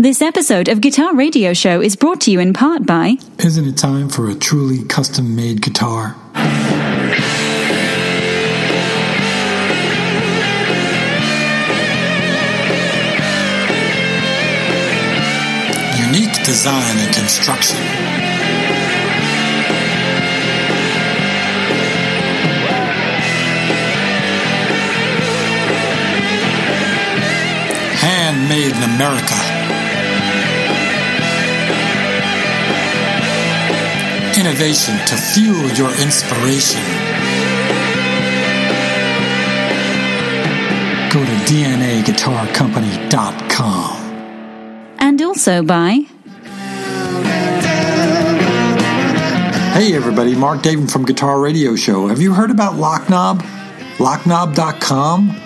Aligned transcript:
This 0.00 0.22
episode 0.22 0.68
of 0.68 0.80
Guitar 0.80 1.14
Radio 1.14 1.52
Show 1.52 1.82
is 1.82 1.94
brought 1.94 2.22
to 2.22 2.30
you 2.30 2.40
in 2.40 2.54
part 2.54 2.86
by 2.86 3.18
Isn't 3.38 3.66
it 3.66 3.76
time 3.76 4.08
for 4.08 4.30
a 4.30 4.34
truly 4.34 4.82
custom 4.84 5.36
made 5.36 5.60
guitar? 5.60 6.16
Unique 16.06 16.44
design 16.46 16.96
and 16.96 17.14
construction. 17.14 17.76
Handmade 28.00 28.74
in 28.74 28.82
America. 28.96 29.79
Innovation 34.40 34.96
to 35.04 35.16
fuel 35.16 35.68
your 35.72 35.90
inspiration. 36.00 36.80
Go 41.12 41.22
to 41.22 41.36
DNAGuitarCompany.com. 41.44 43.96
and 44.98 45.20
also 45.20 45.62
by 45.62 46.06
Hey 49.74 49.94
everybody, 49.94 50.34
Mark 50.34 50.62
David 50.62 50.90
from 50.90 51.04
Guitar 51.04 51.38
Radio 51.38 51.76
Show. 51.76 52.06
Have 52.06 52.22
you 52.22 52.32
heard 52.32 52.50
about 52.50 52.76
Locknob? 52.76 53.42
Locknob.com? 53.98 55.38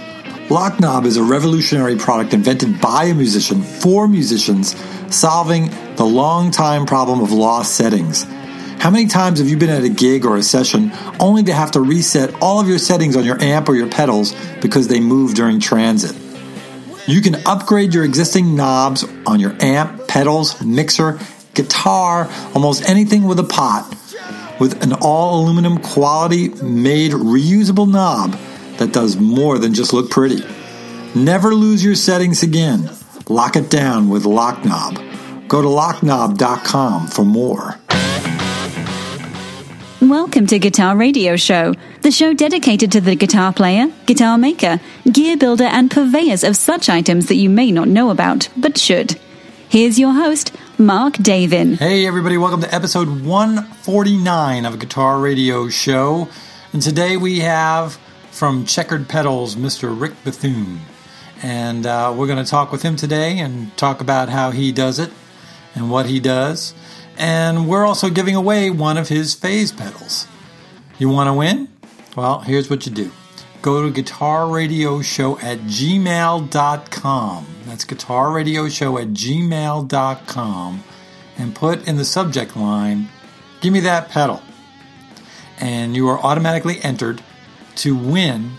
Locknob 0.51 1.05
is 1.05 1.17
a 1.17 1.23
revolutionary 1.25 1.97
product 1.97 2.33
invented 2.33 2.81
by 2.81 3.07
a 3.07 3.15
musician 3.15 3.61
for 3.61 4.07
musicians, 4.07 4.77
solving 5.11 5.69
the 5.97 6.05
long 6.05 6.53
time 6.53 6.87
problem 6.87 7.21
of 7.21 7.33
lost 7.33 7.75
settings. 7.75 8.25
How 8.79 8.91
many 8.91 9.07
times 9.07 9.39
have 9.39 9.49
you 9.49 9.57
been 9.57 9.71
at 9.71 9.85
a 9.85 9.89
gig 9.89 10.25
or 10.25 10.37
a 10.37 10.43
session 10.43 10.93
only 11.19 11.43
to 11.45 11.55
have 11.55 11.73
to 11.73 11.81
reset 11.81 12.35
all 12.43 12.61
of 12.61 12.69
your 12.69 12.79
settings 12.79 13.17
on 13.17 13.25
your 13.25 13.43
amp 13.43 13.69
or 13.69 13.75
your 13.75 13.89
pedals 13.89 14.35
because 14.61 14.89
they 14.89 15.01
move 15.01 15.35
during 15.35 15.61
transit? 15.61 16.15
You 17.07 17.21
can 17.21 17.37
upgrade 17.47 17.95
your 17.95 18.05
existing 18.05 18.57
knobs 18.57 19.05
on 19.27 19.41
your 19.41 19.57
amp, 19.61 20.09
pedals, 20.09 20.63
mixer, 20.63 21.19
guitar, 21.55 22.31
almost 22.55 22.89
anything 22.89 23.25
with 23.25 23.39
a 23.39 23.45
pot 23.45 23.95
with 24.59 24.83
an 24.83 24.93
all 25.01 25.41
aluminum 25.41 25.79
quality 25.79 26.49
made 26.63 27.13
reusable 27.13 27.91
knob 27.91 28.33
that 28.79 28.93
does 28.93 29.17
more 29.17 29.59
than 29.59 29.75
just 29.75 29.93
look 29.93 30.11
pretty. 30.11 30.45
Never 31.15 31.55
lose 31.55 31.85
your 31.85 31.95
settings 31.95 32.43
again. 32.43 32.91
Lock 33.29 33.57
it 33.57 33.71
down 33.71 34.09
with 34.09 34.25
Locknob. 34.25 34.97
Go 35.49 35.63
to 35.63 35.69
locknob.com 35.69 37.07
for 37.07 37.25
more. 37.25 37.79
Welcome 40.11 40.47
to 40.49 40.59
Guitar 40.59 40.97
Radio 40.99 41.35
Show, 41.35 41.73
the 42.03 42.11
show 42.11 42.35
dedicated 42.35 42.93
to 42.93 43.01
the 43.01 43.17
guitar 43.17 43.55
player, 43.55 43.87
guitar 44.05 44.37
maker, 44.37 44.79
gear 45.11 45.39
builder, 45.39 45.65
and 45.65 45.91
purveyors 45.91 46.45
of 46.45 46.57
such 46.57 46.91
items 46.91 47.29
that 47.29 47.37
you 47.37 47.49
may 47.49 47.73
not 47.73 47.89
know 47.89 48.11
about, 48.11 48.51
but 48.55 48.77
should. 48.77 49.19
Here's 49.67 49.99
your 49.99 50.13
host, 50.13 50.55
Mark 50.77 51.15
Davin. 51.15 51.79
Hey, 51.79 52.07
everybody, 52.07 52.37
welcome 52.37 52.61
to 52.61 52.73
episode 52.73 53.23
149 53.25 54.67
of 54.67 54.79
Guitar 54.79 55.19
Radio 55.19 55.71
Show. 55.71 56.29
And 56.75 56.83
today 56.83 57.17
we 57.17 57.41
have 57.41 57.99
from 58.31 58.67
Checkered 58.67 59.09
Pedals, 59.09 59.57
Mr. 59.57 59.99
Rick 59.99 60.23
Bethune. 60.23 60.81
And 61.43 61.87
uh, 61.87 62.15
we're 62.15 62.27
going 62.27 62.45
to 62.45 62.51
talk 62.51 62.73
with 62.73 62.83
him 62.83 62.97
today 62.97 63.39
and 63.39 63.75
talk 63.79 64.03
about 64.03 64.29
how 64.29 64.51
he 64.51 64.71
does 64.71 64.99
it 64.99 65.11
and 65.75 65.91
what 65.91 66.05
he 66.07 66.21
does. 66.21 66.75
And 67.17 67.69
we're 67.69 67.87
also 67.87 68.11
giving 68.11 68.35
away 68.35 68.71
one 68.71 68.97
of 68.97 69.09
his 69.09 69.35
phase 69.35 69.73
pedals. 69.73 70.27
You 70.99 71.09
want 71.09 71.29
to 71.29 71.35
win? 71.35 71.69
Well, 72.17 72.41
here's 72.41 72.71
what 72.71 72.87
you 72.87 72.93
do 72.93 73.11
go 73.63 73.91
to 73.91 74.03
guitarradioshow 74.03 75.43
at 75.43 75.59
gmail.com. 75.61 77.47
That's 77.65 77.85
guitarradioshow 77.87 79.01
at 79.01 79.09
gmail.com 79.09 80.85
and 81.39 81.55
put 81.55 81.89
in 81.89 81.97
the 81.97 82.05
subject 82.05 82.57
line, 82.57 83.09
give 83.61 83.73
me 83.73 83.81
that 83.81 84.11
pedal. 84.11 84.43
And 85.59 85.97
you 85.97 86.09
are 86.09 86.19
automatically 86.19 86.79
entered 86.83 87.23
to 87.77 87.97
win 87.97 88.53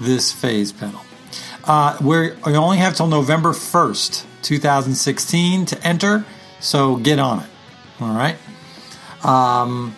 this 0.00 0.32
phase 0.32 0.72
pedal. 0.72 1.00
Uh, 1.64 1.96
we 2.00 2.32
only 2.44 2.78
have 2.78 2.96
till 2.96 3.06
November 3.06 3.50
1st, 3.50 4.24
2016 4.42 5.66
to 5.66 5.86
enter, 5.86 6.24
so 6.62 6.96
get 6.96 7.18
on 7.18 7.40
it. 7.40 7.50
All 8.00 8.14
right. 8.14 8.36
Um, 9.24 9.94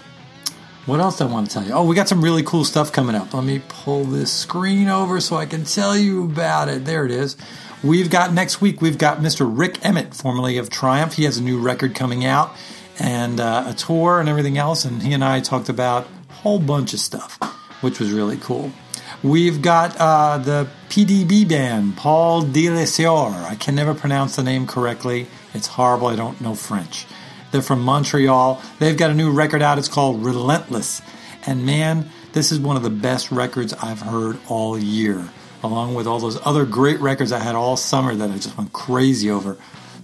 what 0.87 1.01
else 1.01 1.21
I 1.21 1.27
want 1.27 1.49
to 1.49 1.55
tell 1.55 1.65
you? 1.65 1.73
Oh, 1.73 1.85
we 1.85 1.95
got 1.95 2.09
some 2.09 2.23
really 2.23 2.43
cool 2.43 2.65
stuff 2.65 2.93
coming 2.93 3.15
up. 3.15 3.33
Let 3.33 3.45
me 3.45 3.63
pull 3.69 4.05
this 4.05 4.33
screen 4.33 4.89
over 4.89 5.21
so 5.21 5.37
I 5.37 5.47
can 5.47 5.65
tell 5.65 5.97
you 5.97 6.25
about 6.25 6.69
it. 6.69 6.85
There 6.85 7.07
it 7.07 7.11
is. 7.11 7.37
We've 7.83 8.11
got 8.11 8.33
next 8.33 8.61
week, 8.61 8.81
we've 8.81 8.99
got 8.99 9.19
Mr. 9.19 9.47
Rik 9.51 9.85
Emmett, 9.85 10.15
formerly 10.15 10.59
of 10.59 10.71
Triumph. 10.71 11.15
He 11.15 11.25
has 11.25 11.39
a 11.39 11.43
new 11.43 11.59
record 11.59 11.95
coming 11.95 12.25
out 12.25 12.55
and 12.99 13.41
uh, 13.41 13.65
a 13.69 13.75
tour 13.75 14.21
and 14.21 14.29
everything 14.29 14.59
else. 14.59 14.85
And 14.85 15.03
he 15.03 15.13
and 15.13 15.25
I 15.25 15.41
talked 15.41 15.69
about 15.69 16.07
a 16.31 16.33
whole 16.33 16.59
bunch 16.59 16.95
of 16.95 17.01
stuff, 17.01 17.39
which 17.83 18.01
was 18.01 18.11
really 18.11 18.37
cool. 18.39 18.73
We've 19.23 19.63
got 19.63 19.97
uh, 19.99 20.39
the 20.39 20.69
PDB 20.91 21.49
band, 21.49 21.97
Paul 21.97 22.43
Delesseur. 22.43 23.33
I 23.45 23.55
can 23.55 23.75
never 23.75 23.95
pronounce 23.95 24.37
the 24.37 24.43
name 24.43 24.67
correctly. 24.67 25.29
It's 25.55 25.69
horrible. 25.69 26.09
I 26.09 26.17
don't 26.17 26.41
know 26.41 26.55
French. 26.55 27.07
They're 27.51 27.63
from 27.63 27.83
Montreal. 27.83 28.61
They've 28.81 28.97
got 28.97 29.11
a 29.11 29.15
new 29.15 29.31
record 29.31 29.63
out. 29.63 29.79
It's 29.79 29.89
called 29.89 30.25
Relentless. 30.25 31.01
And 31.47 31.65
man, 31.65 32.11
this 32.33 32.51
is 32.51 32.59
one 32.59 32.77
of 32.77 32.83
the 32.83 32.91
best 32.91 33.31
records 33.31 33.73
I've 33.75 34.01
heard 34.01 34.39
all 34.49 34.79
year, 34.79 35.29
along 35.63 35.95
with 35.95 36.07
all 36.07 36.19
those 36.19 36.45
other 36.45 36.65
great 36.65 36.99
records 37.01 37.31
I 37.31 37.39
had 37.39 37.55
all 37.55 37.77
summer 37.77 38.15
that 38.15 38.31
I 38.31 38.35
just 38.35 38.59
went 38.59 38.73
crazy 38.73 39.31
over. 39.31 39.57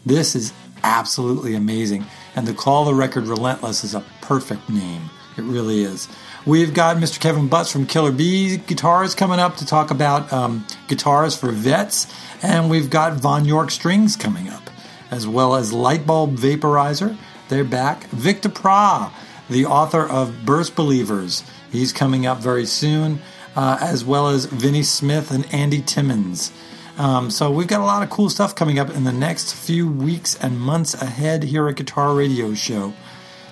This 0.07 0.37
is 0.37 0.53
absolutely 0.85 1.55
amazing. 1.55 2.07
And 2.37 2.47
to 2.47 2.55
call 2.55 2.85
the 2.85 2.95
record 2.95 3.27
Relentless 3.27 3.85
is 3.85 3.95
a 3.95 4.05
perfect 4.21 4.71
name. 4.71 5.11
It 5.37 5.43
really 5.43 5.83
is. 5.83 6.09
We've 6.47 6.73
got 6.73 6.97
Mr. 6.97 7.21
Kevin 7.21 7.49
Butts 7.49 7.71
from 7.71 7.87
Killer 7.87 8.13
Bee 8.13 8.57
Guitars 8.59 9.15
coming 9.15 9.41
up 9.41 9.57
to 9.57 9.67
talk 9.67 9.91
about 9.91 10.33
um, 10.33 10.67
guitars 10.89 11.37
for 11.37 11.51
vets. 11.51 12.07
And 12.43 12.71
we've 12.71 12.89
got 12.89 13.15
Von 13.15 13.45
York 13.45 13.71
Strings 13.71 14.17
coming 14.17 14.49
up, 14.49 14.70
as 15.11 15.27
well 15.27 15.55
as 15.55 15.73
Lightbulb 15.73 16.37
Vaporizer. 16.37 17.17
They're 17.49 17.65
back. 17.65 18.05
Vic 18.11 18.43
DaPra, 18.43 19.11
the 19.49 19.67
author 19.67 20.07
of 20.07 20.45
Burst 20.45 20.77
Believers, 20.77 21.43
he's 21.73 21.93
coming 21.93 22.27
up 22.27 22.39
very 22.39 22.67
soon, 22.67 23.21
uh, 23.57 23.79
as 23.81 24.05
well 24.05 24.29
as 24.29 24.45
Vinnie 24.45 24.83
Smith 24.83 25.31
and 25.31 25.53
Andy 25.53 25.83
Timmons. 25.83 26.53
Um, 26.99 27.31
so 27.31 27.51
we've 27.51 27.67
got 27.67 27.81
a 27.81 27.85
lot 27.85 28.03
of 28.03 28.11
cool 28.11 28.29
stuff 28.29 28.55
coming 28.55 28.79
up 28.79 28.91
in 28.91 29.05
the 29.05 29.13
next 29.13 29.55
few 29.55 29.91
weeks 29.91 30.37
and 30.37 30.61
months 30.61 30.95
ahead 30.95 31.45
here 31.45 31.69
at 31.69 31.77
Guitar 31.77 32.15
Radio 32.15 32.55
Show. 32.55 32.93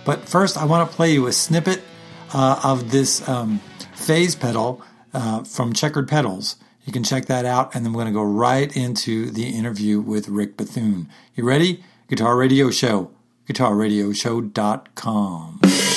But 0.05 0.29
first, 0.29 0.57
I 0.57 0.65
want 0.65 0.89
to 0.89 0.97
play 0.97 1.13
you 1.13 1.27
a 1.27 1.33
snippet 1.33 1.83
uh, 2.33 2.61
of 2.63 2.91
this 2.91 3.27
um, 3.29 3.61
phase 3.95 4.35
pedal 4.35 4.83
uh, 5.15 5.45
from 5.45 5.73
Checkered 5.73 6.09
Pedals. 6.09 6.57
You 6.89 6.93
can 6.93 7.05
check 7.05 7.27
that 7.27 7.45
out, 7.45 7.75
and 7.75 7.85
then 7.85 7.93
we're 7.93 8.01
going 8.01 8.15
to 8.15 8.19
go 8.19 8.25
right 8.25 8.75
into 8.75 9.31
the 9.31 9.51
interview 9.51 10.01
with 10.01 10.31
Rick 10.31 10.57
Bethune. 10.57 11.11
You 11.35 11.45
ready? 11.45 11.85
Guitar 12.09 12.35
Radio 12.35 12.71
Show, 12.71 13.11
guitarradioshow.com. 13.47 15.88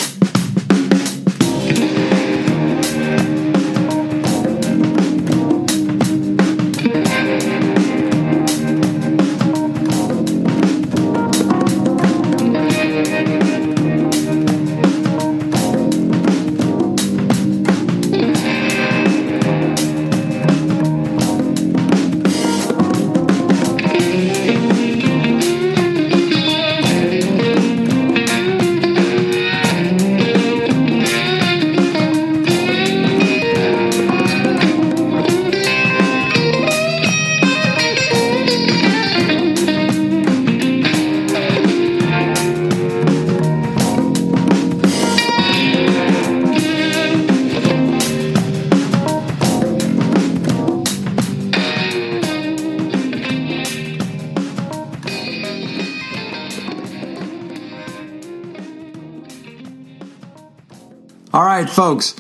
All 61.34 61.46
right, 61.46 61.70
folks. 61.70 62.14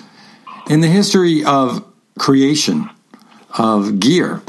In 0.69 0.79
the 0.79 0.87
history 0.87 1.43
of 1.43 1.85
creation 2.17 2.89
of 3.57 3.99
gear, 3.99 4.41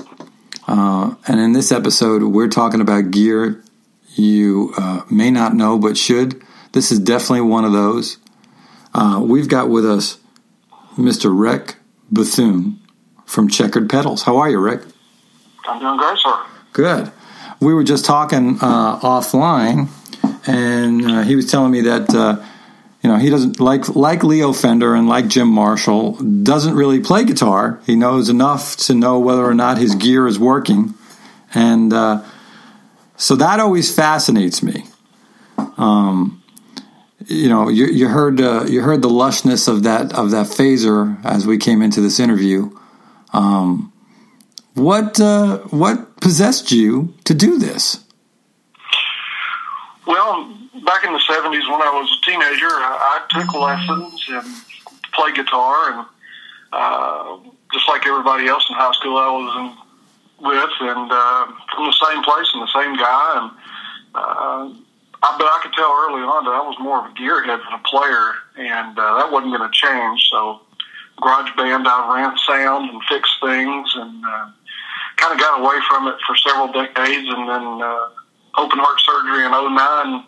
uh, 0.68 1.16
and 1.26 1.40
in 1.40 1.52
this 1.52 1.72
episode, 1.72 2.22
we're 2.22 2.48
talking 2.48 2.80
about 2.80 3.10
gear 3.10 3.64
you 4.14 4.72
uh, 4.76 5.02
may 5.10 5.32
not 5.32 5.56
know 5.56 5.80
but 5.80 5.96
should. 5.96 6.40
This 6.72 6.92
is 6.92 7.00
definitely 7.00 7.40
one 7.40 7.64
of 7.64 7.72
those. 7.72 8.18
Uh, 8.94 9.20
we've 9.24 9.48
got 9.48 9.68
with 9.68 9.84
us 9.84 10.18
Mr. 10.96 11.36
Rick 11.36 11.74
Bethune 12.12 12.78
from 13.26 13.48
Checkered 13.48 13.90
Pedals. 13.90 14.22
How 14.22 14.36
are 14.36 14.48
you, 14.48 14.60
Rick? 14.60 14.82
I'm 15.66 15.80
doing 15.80 15.96
great, 15.96 16.18
sir. 16.18 16.40
Good. 16.72 17.10
We 17.58 17.74
were 17.74 17.84
just 17.84 18.04
talking 18.04 18.58
uh, 18.60 19.00
offline, 19.00 19.88
and 20.46 21.04
uh, 21.04 21.22
he 21.22 21.34
was 21.34 21.50
telling 21.50 21.72
me 21.72 21.80
that 21.80 22.14
uh, 22.14 22.44
you 23.02 23.10
know, 23.10 23.16
he 23.16 23.30
doesn't 23.30 23.58
like 23.58 23.94
like 23.96 24.22
Leo 24.22 24.52
Fender 24.52 24.94
and 24.94 25.08
like 25.08 25.26
Jim 25.26 25.48
Marshall 25.48 26.12
doesn't 26.12 26.74
really 26.74 27.00
play 27.00 27.24
guitar. 27.24 27.80
He 27.84 27.96
knows 27.96 28.28
enough 28.28 28.76
to 28.78 28.94
know 28.94 29.18
whether 29.18 29.44
or 29.44 29.54
not 29.54 29.78
his 29.78 29.96
gear 29.96 30.28
is 30.28 30.38
working, 30.38 30.94
and 31.52 31.92
uh, 31.92 32.22
so 33.16 33.34
that 33.36 33.58
always 33.58 33.94
fascinates 33.94 34.62
me. 34.62 34.84
Um, 35.76 36.42
you 37.26 37.48
know, 37.48 37.68
you, 37.68 37.86
you 37.86 38.08
heard 38.08 38.40
uh, 38.40 38.66
you 38.68 38.82
heard 38.82 39.02
the 39.02 39.08
lushness 39.08 39.68
of 39.68 39.82
that 39.82 40.12
of 40.12 40.30
that 40.30 40.46
phaser 40.46 41.22
as 41.24 41.46
we 41.46 41.58
came 41.58 41.82
into 41.82 42.00
this 42.00 42.20
interview. 42.20 42.70
Um, 43.32 43.92
what 44.74 45.20
uh, 45.20 45.58
what 45.70 46.20
possessed 46.20 46.70
you 46.70 47.14
to 47.24 47.34
do 47.34 47.58
this? 47.58 48.01
Well, 50.06 50.50
back 50.84 51.04
in 51.04 51.12
the 51.12 51.20
seventies 51.20 51.62
when 51.68 51.80
I 51.80 51.92
was 51.94 52.10
a 52.10 52.30
teenager, 52.30 52.66
I, 52.66 53.22
I 53.22 53.40
took 53.40 53.54
lessons 53.54 54.24
and 54.28 54.46
played 55.14 55.36
guitar, 55.36 55.92
and 55.92 56.06
uh, 56.72 57.38
just 57.72 57.86
like 57.88 58.06
everybody 58.06 58.48
else 58.48 58.66
in 58.68 58.74
high 58.74 58.92
school, 58.92 59.16
I 59.16 59.30
was 59.30 59.52
in, 59.62 59.66
with, 60.42 60.74
and 60.80 61.06
uh, 61.12 61.44
from 61.74 61.86
the 61.86 61.96
same 62.02 62.22
place 62.24 62.50
and 62.52 62.62
the 62.62 62.72
same 62.74 62.96
guy, 62.96 63.30
and 63.38 63.50
uh, 64.14 64.74
I, 65.22 65.28
but 65.38 65.46
I 65.46 65.60
could 65.62 65.72
tell 65.74 65.94
early 65.94 66.26
on 66.26 66.44
that 66.50 66.54
I 66.58 66.66
was 66.66 66.76
more 66.80 66.98
of 66.98 67.06
a 67.06 67.14
gearhead 67.14 67.62
than 67.62 67.78
a 67.78 67.82
player, 67.86 68.34
and 68.58 68.98
uh, 68.98 69.22
that 69.22 69.30
wasn't 69.30 69.54
going 69.54 69.62
to 69.62 69.70
change. 69.70 70.18
So, 70.34 70.66
garage 71.22 71.54
band, 71.54 71.86
I 71.86 72.10
ran 72.10 72.36
sound 72.42 72.90
and 72.90 73.00
fixed 73.06 73.38
things, 73.38 73.86
and 73.94 74.24
uh, 74.26 74.50
kind 75.14 75.30
of 75.30 75.38
got 75.38 75.62
away 75.62 75.78
from 75.86 76.08
it 76.08 76.18
for 76.26 76.34
several 76.34 76.74
decades, 76.74 77.28
and 77.30 77.46
then 77.46 77.64
uh, 77.86 78.08
open 78.56 78.78
heart 78.78 79.00
surgery 79.00 79.44
in 79.44 79.50
'09 79.50 80.24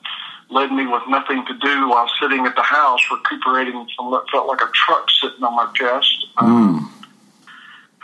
led 0.51 0.71
me 0.71 0.87
with 0.87 1.03
nothing 1.09 1.45
to 1.47 1.55
do 1.59 1.89
while 1.89 2.09
sitting 2.21 2.47
at 2.47 2.55
the 2.55 2.63
house 2.63 3.01
recuperating 3.11 3.87
from 3.97 4.11
what 4.11 4.29
felt 4.31 4.47
like 4.47 4.61
a 4.61 4.71
truck 4.73 5.09
sitting 5.11 5.43
on 5.43 5.55
my 5.55 5.71
chest. 5.75 6.27
Mm. 6.39 6.89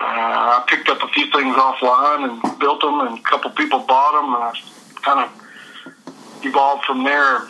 Uh, 0.01 0.05
I 0.05 0.65
picked 0.67 0.89
up 0.89 1.03
a 1.03 1.09
few 1.09 1.31
things 1.31 1.55
offline 1.57 2.29
and 2.29 2.59
built 2.59 2.81
them, 2.81 3.01
and 3.01 3.19
a 3.19 3.23
couple 3.23 3.51
people 3.51 3.81
bought 3.81 4.13
them, 4.13 4.35
and 4.35 4.43
I 4.43 4.53
kind 5.03 5.29
of 5.29 6.45
evolved 6.45 6.85
from 6.85 7.05
there, 7.05 7.41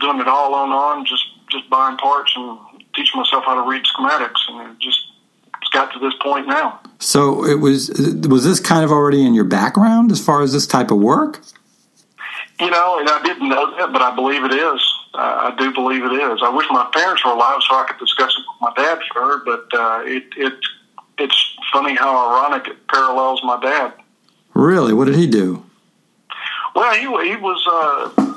doing 0.00 0.20
it 0.20 0.28
all 0.28 0.54
on 0.54 0.70
on, 0.70 1.04
just 1.04 1.24
just 1.50 1.68
buying 1.68 1.98
parts 1.98 2.32
and 2.34 2.58
teaching 2.94 3.20
myself 3.20 3.44
how 3.44 3.62
to 3.62 3.70
read 3.70 3.82
schematics, 3.84 4.40
and 4.48 4.70
it 4.70 4.78
just 4.78 4.98
it's 5.60 5.70
got 5.70 5.92
to 5.92 5.98
this 5.98 6.14
point 6.22 6.46
now. 6.46 6.80
So 6.98 7.44
it 7.44 7.60
was 7.60 7.90
was 8.26 8.44
this 8.44 8.58
kind 8.58 8.84
of 8.84 8.90
already 8.90 9.24
in 9.24 9.34
your 9.34 9.44
background 9.44 10.10
as 10.10 10.24
far 10.24 10.42
as 10.42 10.54
this 10.54 10.66
type 10.66 10.90
of 10.90 10.98
work? 10.98 11.42
You 12.60 12.70
know, 12.70 12.98
and 12.98 13.08
I 13.08 13.22
didn't 13.24 13.48
know 13.48 13.76
that, 13.76 13.92
but 13.92 14.02
I 14.02 14.14
believe 14.14 14.44
it 14.44 14.52
is. 14.52 14.94
Uh, 15.14 15.52
I 15.52 15.54
do 15.58 15.72
believe 15.72 16.04
it 16.04 16.12
is. 16.12 16.40
I 16.42 16.48
wish 16.48 16.66
my 16.70 16.88
parents 16.92 17.24
were 17.24 17.32
alive 17.32 17.60
so 17.68 17.74
I 17.74 17.84
could 17.88 17.98
discuss 17.98 18.30
it 18.30 18.44
with 18.48 18.60
my 18.60 18.82
dad 18.82 18.98
for 19.12 19.42
but 19.44 19.66
uh, 19.74 20.02
it, 20.04 20.24
it 20.36 20.54
it's 21.18 21.56
funny 21.72 21.94
how 21.94 22.10
ironic 22.10 22.68
it 22.68 22.86
parallels 22.88 23.42
my 23.44 23.60
dad. 23.60 23.92
Really, 24.54 24.92
what 24.92 25.06
did 25.06 25.16
he 25.16 25.26
do? 25.26 25.64
Well, 26.74 26.94
he 26.94 27.28
he 27.28 27.36
was 27.36 27.66
uh, 27.70 28.34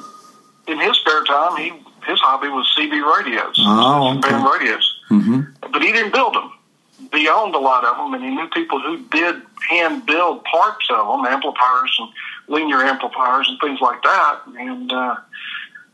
in 0.67 0.79
his 0.79 0.97
spare 0.97 1.23
time. 1.23 1.57
He 1.57 1.71
his 2.07 2.19
hobby 2.19 2.47
was 2.47 2.71
CB 2.77 2.91
radios, 3.17 3.55
oh, 3.59 4.17
okay. 4.17 4.29
band 4.29 4.45
radios, 4.45 4.99
mm-hmm. 5.09 5.41
but 5.71 5.81
he 5.81 5.91
didn't 5.91 6.13
build 6.13 6.35
them. 6.35 6.51
He 7.11 7.27
owned 7.27 7.55
a 7.55 7.59
lot 7.59 7.83
of 7.83 7.97
them, 7.97 8.13
and 8.13 8.23
he 8.23 8.29
knew 8.29 8.47
people 8.49 8.79
who 8.79 9.03
did 9.07 9.41
hand 9.69 10.05
build 10.05 10.43
parts 10.43 10.87
of 10.89 11.07
them, 11.07 11.25
amplifiers 11.25 11.97
and 11.99 12.09
linear 12.47 12.81
amplifiers 12.81 13.47
and 13.49 13.59
things 13.59 13.79
like 13.81 14.01
that. 14.03 14.41
And 14.57 14.91
uh, 14.91 15.15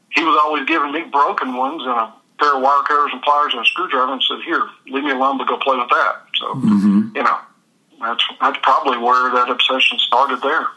he 0.10 0.24
was 0.24 0.40
always 0.44 0.66
giving 0.66 0.92
me 0.92 1.04
broken 1.12 1.56
ones 1.56 1.82
and 1.82 1.92
a 1.92 2.14
pair 2.40 2.56
of 2.56 2.62
wire 2.62 2.84
cutters 2.84 3.12
and 3.14 3.22
pliers 3.22 3.54
and 3.54 3.62
a 3.62 3.66
screwdriver 3.66 4.14
and 4.14 4.24
said, 4.24 4.40
"Here, 4.44 4.68
leave 4.88 5.04
me 5.04 5.12
alone 5.12 5.40
to 5.40 5.46
go 5.46 5.58
play 5.58 5.78
with 5.78 5.90
that." 5.90 6.16
So 6.36 6.46
mm-hmm. 6.56 7.16
you 7.16 7.24
know, 7.24 7.38
that's 8.00 8.24
that's 8.40 8.58
probably 8.64 8.98
where 8.98 9.32
that 9.32 9.50
obsession 9.50 10.00
started 10.00 10.42
there. 10.42 10.68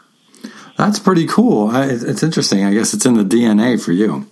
That's 0.77 0.99
pretty 0.99 1.25
cool. 1.25 1.73
It's 1.73 2.21
interesting. 2.21 2.65
I 2.65 2.73
guess 2.73 2.93
it's 2.93 3.05
in 3.05 3.15
the 3.15 3.23
DNA 3.23 3.83
for 3.83 3.93
you. 3.93 4.27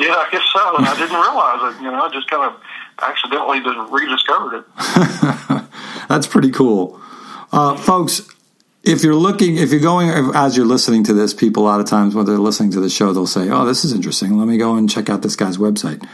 Yeah, 0.00 0.14
I 0.14 0.28
guess 0.32 0.42
so. 0.52 0.76
And 0.76 0.86
I 0.86 0.94
didn't 0.96 1.20
realize 1.20 1.74
it. 1.74 1.82
You 1.82 1.90
know, 1.90 2.02
I 2.02 2.10
just 2.10 2.30
kind 2.30 2.50
of 2.50 2.60
accidentally 3.02 3.60
rediscovered 3.90 4.60
it. 4.60 5.64
That's 6.08 6.26
pretty 6.26 6.50
cool. 6.50 6.98
Uh, 7.52 7.76
folks, 7.76 8.22
if 8.82 9.02
you're 9.02 9.14
looking, 9.14 9.56
if 9.56 9.70
you're 9.70 9.80
going, 9.80 10.08
as 10.34 10.56
you're 10.56 10.66
listening 10.66 11.04
to 11.04 11.14
this, 11.14 11.34
people 11.34 11.64
a 11.64 11.66
lot 11.66 11.80
of 11.80 11.86
times 11.86 12.14
when 12.14 12.24
they're 12.24 12.38
listening 12.38 12.70
to 12.72 12.80
the 12.80 12.88
show, 12.88 13.12
they'll 13.12 13.26
say, 13.26 13.50
"Oh, 13.50 13.64
this 13.64 13.84
is 13.84 13.92
interesting. 13.92 14.38
Let 14.38 14.48
me 14.48 14.56
go 14.56 14.74
and 14.74 14.88
check 14.88 15.10
out 15.10 15.22
this 15.22 15.36
guy's 15.36 15.58
website." 15.58 16.06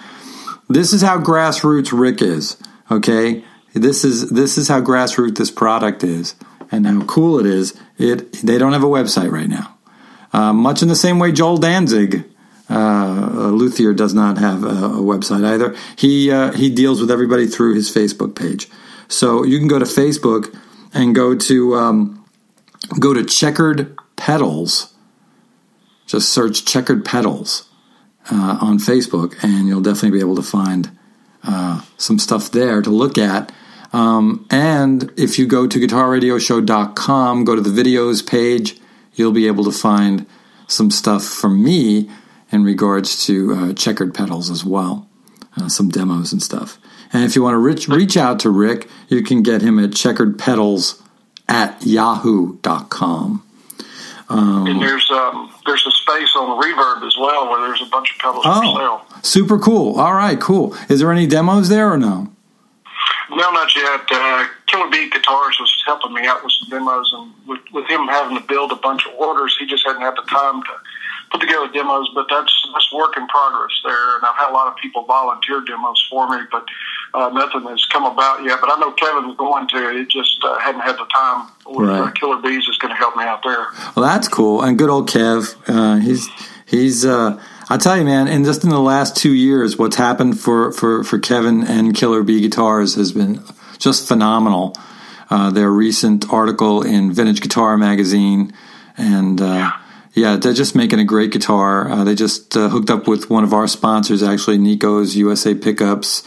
This 0.69 0.93
is 0.93 1.03
how 1.03 1.21
grassroots 1.21 1.97
Rick 1.97 2.23
is. 2.23 2.57
Okay, 2.91 3.45
this 3.73 4.05
is 4.05 4.31
this 4.31 4.59
is 4.59 4.69
how 4.69 4.81
grassroots 4.81 5.37
this 5.37 5.51
product 5.51 6.03
is, 6.03 6.35
and 6.73 6.87
how 6.87 7.03
cool 7.05 7.39
it 7.39 7.47
is. 7.47 7.79
It 7.99 8.33
they 8.43 8.59
don't 8.59 8.73
have 8.73 8.85
a 8.85 8.89
website 8.89 9.31
right 9.31 9.49
now. 9.49 9.77
Uh, 10.33 10.53
much 10.53 10.83
in 10.83 10.89
the 10.89 10.97
same 10.97 11.21
way 11.21 11.31
Joel 11.31 11.59
Danzig, 11.59 12.25
uh, 12.69 13.51
Luthier, 13.53 13.95
does 13.95 14.13
not 14.13 14.39
have 14.39 14.65
a, 14.65 14.67
a 14.67 15.01
website 15.01 15.45
either. 15.45 15.77
He 15.95 16.33
uh, 16.33 16.51
he 16.53 16.69
deals 16.69 17.01
with 17.01 17.13
everybody 17.13 17.47
through 17.47 17.75
his 17.75 17.95
Facebook 17.95 18.35
page. 18.35 18.69
So 19.09 19.45
you 19.45 19.61
can 19.61 19.69
go 19.69 19.79
to 19.79 19.85
Facebook 19.85 20.53
and 20.93 21.15
go 21.15 21.37
to 21.37 21.77
um, 21.77 22.26
go 22.99 23.15
to 23.15 23.25
Checkered 23.25 23.97
Pedals. 24.17 24.95
Just 26.07 26.31
search 26.31 26.65
Checkered 26.65 27.05
Pedals 27.05 27.69
uh, 28.31 28.59
on 28.61 28.79
Facebook, 28.79 29.37
and 29.43 29.69
you'll 29.69 29.83
definitely 29.83 30.19
be 30.19 30.21
able 30.21 30.37
to 30.37 30.43
find 30.43 30.97
uh, 31.43 31.83
some 31.97 32.19
stuff 32.19 32.51
there 32.51 32.83
to 32.83 32.91
look 32.91 33.19
at. 33.19 33.53
Um, 33.93 34.47
and 34.51 35.13
if 35.17 35.39
you 35.39 35.47
go 35.47 35.67
to 35.67 35.79
guitarradioshow.com, 35.79 37.45
go 37.45 37.55
to 37.55 37.61
the 37.61 37.71
videos 37.71 38.27
page, 38.27 38.79
you'll 39.15 39.33
be 39.33 39.47
able 39.47 39.65
to 39.65 39.73
find 39.73 40.27
some 40.67 40.91
stuff 40.91 41.25
from 41.25 41.63
me 41.63 42.11
in 42.51 42.65
regards 42.65 43.25
to 43.27 43.55
uh, 43.55 43.73
checkered 43.73 44.15
pedals 44.15 44.51
as 44.51 44.65
well, 44.65 45.09
uh, 45.57 45.69
some 45.69 45.89
demos 45.89 46.33
and 46.33 46.43
stuff. 46.43 46.79
And 47.13 47.25
if 47.25 47.37
you 47.37 47.43
want 47.43 47.55
to 47.55 47.59
reach, 47.59 47.89
reach 47.89 48.17
out 48.17 48.41
to 48.41 48.51
Rick, 48.51 48.89
you 49.09 49.23
can 49.23 49.43
get 49.43 49.63
him 49.63 49.79
at 49.79 49.95
checkered 49.95 50.39
pedals 50.39 51.03
at 51.49 51.85
yahoo.com. 51.85 53.43
Um, 54.29 54.67
and 54.67 54.83
there's 54.83 55.09
um, 55.13 55.55
there's 55.67 55.87
a 55.87 55.91
space 55.91 56.35
on 56.37 56.59
the 56.59 56.67
reverb 56.67 57.07
as 57.07 57.17
well 57.17 57.49
where 57.49 57.61
there's 57.69 57.81
a 57.81 57.91
bunch 57.91 58.13
of 58.13 58.19
pedals 58.19 58.45
oh, 58.45 58.61
for 58.61 58.81
sale. 58.81 59.21
Super 59.23 59.59
cool. 59.59 60.01
All 60.01 60.15
right, 60.15 60.41
cool. 60.41 60.75
Is 60.89 60.99
there 60.99 61.13
any 61.13 61.27
demos 61.27 61.69
there 61.69 61.93
or 61.93 61.97
no? 61.97 62.33
No, 63.31 63.51
not 63.51 63.75
yet. 63.75 64.01
Uh, 64.11 64.47
Killer 64.67 64.91
Bee 64.91 65.11
Guitars 65.11 65.59
was 65.59 65.83
helping 65.87 66.13
me 66.13 66.27
out 66.27 66.43
with 66.43 66.53
some 66.53 66.71
demos, 66.71 67.13
and 67.13 67.33
with, 67.47 67.61
with 67.73 67.87
him 67.89 68.07
having 68.07 68.37
to 68.37 68.43
build 68.47 68.73
a 68.73 68.77
bunch 68.77 69.07
of 69.07 69.15
orders, 69.15 69.57
he 69.59 69.67
just 69.67 69.85
hadn't 69.87 70.03
had 70.03 70.15
the 70.17 70.23
time 70.23 70.63
to 70.63 70.73
put 71.31 71.41
together 71.41 71.69
demos, 71.73 72.09
but 72.15 72.27
that's 72.31 72.69
that's 72.73 72.93
work 72.93 73.17
in 73.17 73.27
progress 73.27 73.73
there. 73.85 74.17
And 74.17 74.25
I've 74.25 74.37
had 74.37 74.51
a 74.51 74.53
lot 74.53 74.69
of 74.69 74.77
people 74.77 75.05
volunteer 75.05 75.61
demos 75.61 76.05
for 76.09 76.29
me, 76.29 76.45
but 76.51 76.65
uh, 77.15 77.31
nothing 77.31 77.63
has 77.69 77.85
come 77.87 78.05
about 78.05 78.43
yet. 78.45 78.59
But 78.61 78.71
I 78.73 78.81
know 78.81 78.93
Kevin's 78.93 79.37
going 79.37 79.69
to. 79.69 80.01
It 80.01 80.09
just 80.09 80.39
uh, 80.43 80.59
hadn't 80.59 80.83
had 80.83 80.97
the 80.97 81.07
time. 81.07 81.49
With 81.67 81.89
right. 81.89 82.01
uh, 82.01 82.11
Killer 82.13 82.41
Bees 82.41 82.69
is 82.69 82.79
going 82.79 82.93
to 82.93 82.97
help 82.97 83.17
me 83.17 83.25
out 83.25 83.43
there. 83.43 83.67
Well, 83.95 84.05
that's 84.05 84.29
cool. 84.29 84.63
And 84.63 84.79
good 84.79 84.91
old 84.91 85.09
Kev. 85.09 85.57
Uh, 85.67 86.01
he's 86.01 86.29
he's. 86.67 87.05
Uh, 87.05 87.43
I 87.69 87.77
tell 87.79 87.97
you, 87.97 88.05
man, 88.05 88.29
and 88.29 88.45
just 88.45 88.63
in 88.63 88.71
the 88.71 88.79
last 88.81 89.17
two 89.17 89.33
years, 89.33 89.77
what's 89.77 89.97
happened 89.97 90.39
for, 90.39 90.71
for, 90.71 91.03
for 91.03 91.19
Kevin 91.19 91.65
and 91.65 91.97
Killer 91.97 92.23
Bee 92.23 92.41
Guitars 92.41 92.95
has 92.95 93.11
been 93.11 93.43
just 93.79 94.07
phenomenal. 94.07 94.77
Uh, 95.29 95.51
their 95.51 95.69
recent 95.69 96.33
article 96.33 96.83
in 96.83 97.13
Vintage 97.13 97.41
Guitar 97.41 97.77
Magazine, 97.77 98.53
and 98.97 99.41
uh, 99.41 99.45
yeah 99.45 99.81
yeah, 100.17 100.37
they're 100.37 100.55
just 100.55 100.75
making 100.75 100.99
a 100.99 101.05
great 101.05 101.31
guitar. 101.31 101.89
Uh, 101.91 102.03
they 102.03 102.15
just 102.15 102.57
uh, 102.57 102.71
hooked 102.71 102.89
up 102.89 103.07
with 103.07 103.29
one 103.29 103.45
of 103.45 103.53
our 103.53 103.69
sponsors, 103.69 104.23
actually, 104.23 104.57
Nico's 104.57 105.15
USA 105.15 105.55
Pickups, 105.55 106.27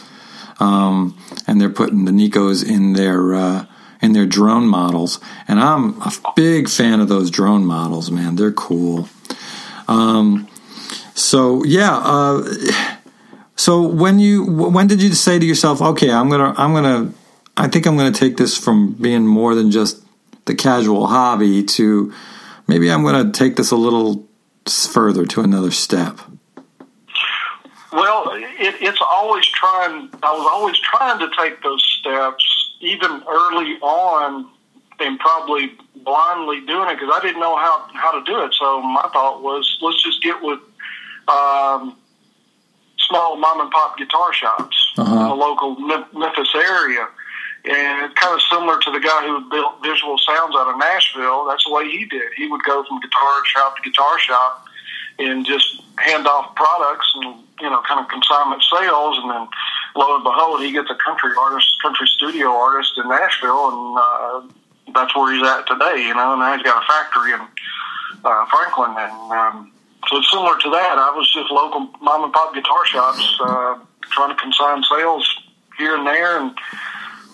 um, 0.60 1.18
and 1.46 1.60
they're 1.60 1.70
putting 1.70 2.04
the 2.04 2.12
Nikos 2.12 2.68
in 2.68 2.92
their 2.92 3.34
uh, 3.34 3.66
in 4.00 4.12
their 4.12 4.26
drone 4.26 4.66
models. 4.66 5.20
And 5.48 5.58
I'm 5.60 6.00
a 6.02 6.12
big 6.36 6.68
fan 6.68 7.00
of 7.00 7.08
those 7.08 7.30
drone 7.30 7.64
models, 7.64 8.10
man. 8.10 8.36
They're 8.36 8.52
cool. 8.52 9.08
Um, 9.88 10.48
so 11.14 11.64
yeah, 11.64 11.96
uh, 11.96 12.44
So 13.60 13.82
when 13.82 14.18
you 14.18 14.42
when 14.46 14.86
did 14.86 15.02
you 15.02 15.12
say 15.12 15.38
to 15.38 15.44
yourself, 15.44 15.82
okay, 15.82 16.10
I'm 16.10 16.30
gonna 16.30 16.54
I'm 16.56 16.72
gonna 16.72 17.12
I 17.58 17.68
think 17.68 17.86
I'm 17.86 17.94
gonna 17.94 18.10
take 18.10 18.38
this 18.38 18.56
from 18.56 18.94
being 18.94 19.26
more 19.26 19.54
than 19.54 19.70
just 19.70 20.02
the 20.46 20.54
casual 20.54 21.06
hobby 21.06 21.62
to 21.76 22.10
maybe 22.66 22.90
I'm 22.90 23.04
gonna 23.04 23.30
take 23.30 23.56
this 23.56 23.70
a 23.70 23.76
little 23.76 24.26
further 24.66 25.26
to 25.26 25.42
another 25.42 25.70
step. 25.70 26.20
Well, 27.92 28.30
it, 28.34 28.76
it's 28.80 29.00
always 29.00 29.46
trying. 29.46 30.10
I 30.22 30.32
was 30.32 30.48
always 30.50 30.78
trying 30.78 31.18
to 31.18 31.30
take 31.36 31.62
those 31.62 31.82
steps, 31.98 32.74
even 32.80 33.22
early 33.28 33.74
on, 33.82 34.48
and 35.00 35.18
probably 35.18 35.72
blindly 35.96 36.60
doing 36.66 36.88
it 36.88 36.94
because 36.94 37.10
I 37.12 37.20
didn't 37.20 37.40
know 37.40 37.56
how 37.56 37.88
how 37.94 38.18
to 38.18 38.24
do 38.24 38.44
it. 38.44 38.54
So 38.54 38.80
my 38.80 39.08
thought 39.12 39.42
was, 39.42 39.78
let's 39.80 40.02
just 40.02 40.22
get 40.22 40.40
with 40.40 40.60
um, 41.26 41.96
small 42.98 43.36
mom 43.36 43.60
and 43.60 43.70
pop 43.70 43.98
guitar 43.98 44.32
shops 44.32 44.76
uh-huh. 44.96 45.12
in 45.12 45.28
the 45.28 45.34
local 45.34 45.76
Memphis 45.80 46.54
area. 46.54 47.08
And 47.62 48.14
kind 48.14 48.34
of 48.34 48.40
similar 48.50 48.80
to 48.80 48.90
the 48.90 49.00
guy 49.00 49.26
who 49.26 49.50
built 49.50 49.82
Visual 49.82 50.16
Sounds 50.16 50.54
out 50.56 50.72
of 50.72 50.78
Nashville. 50.78 51.44
That's 51.44 51.64
the 51.64 51.72
way 51.72 51.90
he 51.90 52.06
did. 52.06 52.32
He 52.34 52.46
would 52.46 52.62
go 52.62 52.82
from 52.84 53.00
guitar 53.00 53.44
shop 53.44 53.76
to 53.76 53.82
guitar 53.82 54.18
shop 54.18 54.64
and 55.20 55.44
just 55.44 55.82
hand 55.98 56.26
off 56.26 56.54
products 56.54 57.12
and 57.16 57.44
you 57.60 57.68
know 57.68 57.82
kind 57.86 58.00
of 58.00 58.08
consignment 58.08 58.62
sales, 58.62 59.18
and 59.22 59.30
then 59.30 59.48
lo 59.96 60.14
and 60.14 60.24
behold, 60.24 60.62
he 60.62 60.72
gets 60.72 60.90
a 60.90 60.96
country 60.96 61.30
artist, 61.38 61.68
country 61.82 62.06
studio 62.06 62.48
artist 62.48 62.92
in 62.96 63.08
Nashville, 63.08 63.68
and 63.68 63.98
uh, 63.98 64.92
that's 64.94 65.14
where 65.14 65.32
he's 65.32 65.46
at 65.46 65.66
today. 65.66 66.02
You 66.08 66.14
know, 66.14 66.32
and 66.32 66.40
now 66.40 66.56
he's 66.56 66.64
got 66.64 66.82
a 66.82 66.86
factory 66.86 67.32
in 67.32 67.40
uh, 68.24 68.46
Franklin, 68.46 68.94
and 68.96 69.32
um, 69.32 69.72
so 70.08 70.18
it's 70.18 70.30
similar 70.30 70.58
to 70.58 70.70
that. 70.70 70.96
I 70.98 71.12
was 71.14 71.30
just 71.32 71.50
local 71.50 71.90
mom 72.00 72.24
and 72.24 72.32
pop 72.32 72.54
guitar 72.54 72.86
shops 72.86 73.38
uh, 73.40 73.78
trying 74.10 74.34
to 74.34 74.40
consign 74.40 74.82
sales 74.84 75.28
here 75.78 75.96
and 75.96 76.06
there, 76.06 76.40
and 76.40 76.56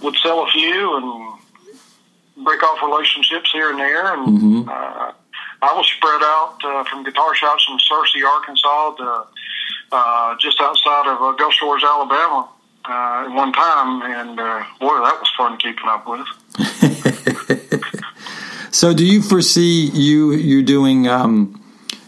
would 0.03 0.17
sell 0.17 0.43
a 0.43 0.51
few 0.51 0.97
and 0.97 2.45
break 2.45 2.63
off 2.63 2.83
relationships 2.83 3.51
here 3.53 3.71
and 3.71 3.79
there, 3.79 4.15
and. 4.15 4.27
Mm-hmm. 4.27 4.69
Uh, 4.69 5.13
I 5.63 5.75
was 5.75 5.87
spread 5.89 6.23
out 6.23 6.59
uh, 6.65 6.85
from 6.85 7.05
guitar 7.05 7.35
shops 7.35 7.65
from 7.65 7.79
Searcy, 7.79 8.25
Arkansas, 8.25 8.97
to 8.97 9.27
uh, 9.93 10.37
just 10.39 10.61
outside 10.61 11.07
of 11.07 11.23
uh, 11.23 11.33
Gulf 11.33 11.55
Shores, 11.55 11.83
Alabama, 11.85 12.49
uh, 12.85 13.25
at 13.27 13.35
one 13.35 13.53
time, 13.53 14.03
and 14.03 14.39
uh, 14.39 14.65
boy, 14.81 15.01
that 15.01 15.19
was 15.19 15.31
fun 15.37 15.57
keeping 15.59 15.89
up 15.89 16.07
with. 16.07 16.27
so, 18.71 18.95
do 18.95 19.05
you 19.05 19.23
foresee 19.23 19.91
you 19.93 20.33
you 20.33 20.63
doing, 20.63 21.09
um, 21.09 21.63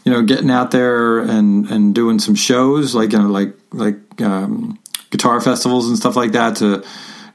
you 0.05 0.13
know, 0.13 0.23
getting 0.23 0.51
out 0.51 0.71
there 0.71 1.19
and 1.19 1.69
and 1.71 1.95
doing 1.95 2.19
some 2.19 2.35
shows 2.35 2.95
like 2.95 3.13
you 3.13 3.19
know, 3.19 3.29
like 3.29 3.55
like 3.73 4.21
um, 4.21 4.79
guitar 5.11 5.41
festivals 5.41 5.89
and 5.89 5.97
stuff 5.97 6.17
like 6.17 6.33
that 6.33 6.57
to 6.57 6.85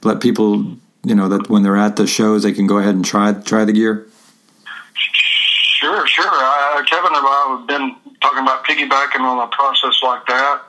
let 0.04 0.22
people, 0.22 0.64
you 1.04 1.16
know, 1.16 1.30
that 1.30 1.50
when 1.50 1.64
they're 1.64 1.78
at 1.78 1.96
the 1.96 2.08
shows, 2.08 2.44
they 2.44 2.52
can 2.54 2.68
go 2.68 2.78
ahead 2.78 2.96
and 2.96 3.04
try 3.04 3.34
try 3.34 3.66
the 3.66 3.74
gear. 3.74 4.08
Sure, 5.94 6.08
sure. 6.08 6.26
Uh, 6.26 6.82
Kevin 6.90 7.14
and 7.14 7.22
I 7.22 7.56
have 7.56 7.68
been 7.68 7.96
talking 8.20 8.42
about 8.42 8.66
piggybacking 8.66 9.20
on 9.20 9.48
a 9.48 9.48
process 9.52 10.02
like 10.02 10.26
that. 10.26 10.62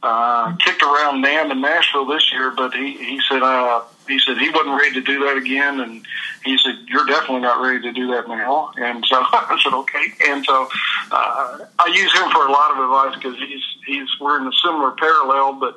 Uh, 0.00 0.54
kicked 0.58 0.80
around 0.80 1.24
NAMM 1.24 1.50
in 1.50 1.60
Nashville 1.60 2.06
this 2.06 2.30
year, 2.30 2.52
but 2.52 2.72
he 2.72 2.96
he 2.96 3.20
said 3.28 3.42
uh, 3.42 3.82
he 4.06 4.20
said 4.20 4.38
he 4.38 4.48
wasn't 4.50 4.80
ready 4.80 4.94
to 4.94 5.00
do 5.00 5.24
that 5.24 5.36
again, 5.36 5.80
and 5.80 6.06
he 6.44 6.56
said 6.56 6.76
you're 6.86 7.04
definitely 7.06 7.40
not 7.40 7.60
ready 7.60 7.82
to 7.82 7.90
do 7.90 8.06
that 8.12 8.28
now. 8.28 8.70
And 8.76 9.04
so 9.06 9.16
I 9.32 9.58
said 9.60 9.74
okay. 9.74 10.06
And 10.28 10.44
so 10.44 10.68
uh, 11.10 11.58
I 11.80 11.86
use 11.92 12.12
him 12.14 12.30
for 12.30 12.46
a 12.46 12.52
lot 12.52 12.70
of 12.70 12.78
advice 12.78 13.18
because 13.20 13.38
he's 13.40 13.64
he's 13.84 14.08
we're 14.20 14.40
in 14.40 14.46
a 14.46 14.52
similar 14.64 14.92
parallel, 14.92 15.54
but 15.54 15.76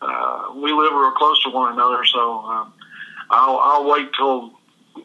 uh, 0.00 0.50
we 0.56 0.72
live 0.72 0.92
real 0.92 1.12
close 1.12 1.40
to 1.44 1.50
one 1.50 1.74
another. 1.74 2.04
So 2.06 2.40
uh, 2.44 2.66
I'll 3.30 3.58
I'll 3.58 3.88
wait 3.88 4.12
till 4.14 4.50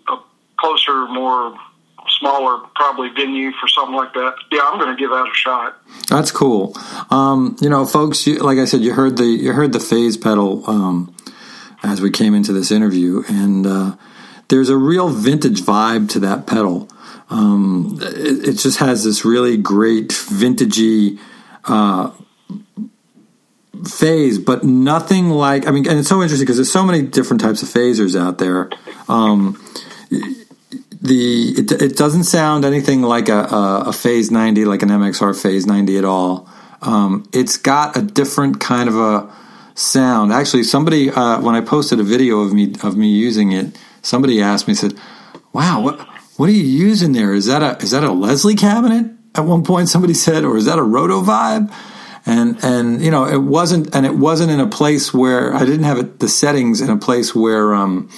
a 0.10 0.18
closer, 0.58 1.08
more 1.10 1.56
smaller 2.20 2.60
probably 2.76 3.10
venue 3.10 3.52
for 3.54 3.68
something 3.68 3.96
like 3.96 4.14
that. 4.14 4.36
Yeah, 4.52 4.62
I'm 4.64 4.80
going 4.80 4.96
to 4.96 5.00
give 5.00 5.10
that 5.10 5.28
a 5.28 5.34
shot. 5.34 5.78
That's 6.10 6.32
cool. 6.32 6.76
Um, 7.10 7.56
you 7.62 7.70
know, 7.70 7.86
folks, 7.86 8.26
you, 8.28 8.38
like 8.40 8.58
I 8.58 8.66
said, 8.66 8.82
you 8.82 8.94
heard 8.94 9.18
the 9.18 9.26
you 9.26 9.54
heard 9.54 9.74
the 9.74 9.80
phase 9.80 10.18
pedal 10.18 10.70
um, 10.70 11.16
as 11.84 12.02
we 12.02 12.12
came 12.12 12.34
into 12.34 12.54
this 12.54 12.72
interview, 12.72 13.24
and 13.28 13.66
uh, 13.66 13.96
there's 14.50 14.70
a 14.70 14.78
real 14.78 15.10
vintage 15.10 15.62
vibe 15.62 16.10
to 16.10 16.20
that 16.20 16.48
pedal. 16.48 16.90
Um, 17.30 18.00
it, 18.02 18.50
it, 18.50 18.54
just 18.54 18.80
has 18.80 19.04
this 19.04 19.26
really 19.26 19.58
great 19.58 20.10
vintagey. 20.10 21.20
Uh, 21.66 22.12
phase, 23.86 24.40
but 24.40 24.64
nothing 24.64 25.30
like 25.30 25.68
I 25.68 25.72
mean, 25.72 25.88
and 25.88 26.00
it's 26.00 26.08
so 26.08 26.22
interesting 26.22 26.46
because 26.46 26.58
there's 26.58 26.72
so 26.72 26.84
many 26.84 27.04
different 27.04 27.42
types 27.42 27.62
of 27.62 27.70
phasers 27.70 28.20
out 28.20 28.38
there. 28.38 28.70
Um, 29.08 29.62
the 31.08 31.54
it, 31.58 31.72
it 31.72 31.98
doesn't 31.98 32.26
sound 32.26 32.66
anything 32.66 33.02
like 33.02 33.30
a, 33.30 33.40
a, 33.40 33.84
a, 33.88 33.94
phase 33.94 34.32
90 34.32 34.66
like 34.66 34.82
an 34.82 34.90
mxr 34.90 35.40
phase 35.40 35.66
90 35.66 35.98
at 35.98 36.06
all. 36.06 36.50
Um, 36.82 37.28
it's 37.34 37.58
got 37.58 37.98
a 37.98 38.02
different 38.02 38.60
kind 38.60 38.88
of 38.90 38.96
a 38.96 39.34
sound. 39.76 40.34
Actually 40.34 40.64
somebody 40.64 41.10
uh, 41.10 41.42
when 41.42 41.56
i 41.56 41.62
posted 41.62 42.00
a 42.00 42.04
video 42.04 42.40
of 42.42 42.54
me 42.54 42.76
of 42.84 42.96
me 42.96 43.10
using 43.10 43.52
it 43.52 43.78
somebody 44.02 44.42
asked 44.42 44.68
me 44.68 44.74
said 44.74 44.94
wow 45.54 45.82
what 45.82 46.00
what 46.38 46.50
are 46.50 46.54
you 46.54 46.64
using 46.64 47.14
there? 47.14 47.34
Is 47.34 47.48
that 47.48 47.64
a 47.64 47.84
is 47.84 47.92
that 47.92 48.04
a 48.04 48.12
leslie 48.12 48.56
cabinet? 48.56 49.12
At 49.36 49.46
one 49.46 49.64
point 49.64 49.90
somebody 49.90 50.14
said 50.14 50.46
or 50.46 50.56
is 50.56 50.66
that 50.66 50.78
a 50.78 50.84
roto 50.84 51.22
vibe? 51.22 51.74
And 52.26 52.64
and 52.64 53.02
you 53.02 53.10
know 53.10 53.26
it 53.26 53.42
wasn't 53.42 53.94
and 53.96 54.06
it 54.06 54.16
wasn't 54.16 54.52
in 54.52 54.60
a 54.60 54.68
place 54.68 55.14
where 55.14 55.54
i 55.54 55.66
didn't 55.66 55.86
have 55.86 55.98
it, 55.98 56.20
the 56.20 56.28
settings 56.28 56.82
in 56.82 56.90
a 56.90 56.98
place 56.98 57.34
where 57.34 57.74
um, 57.74 58.10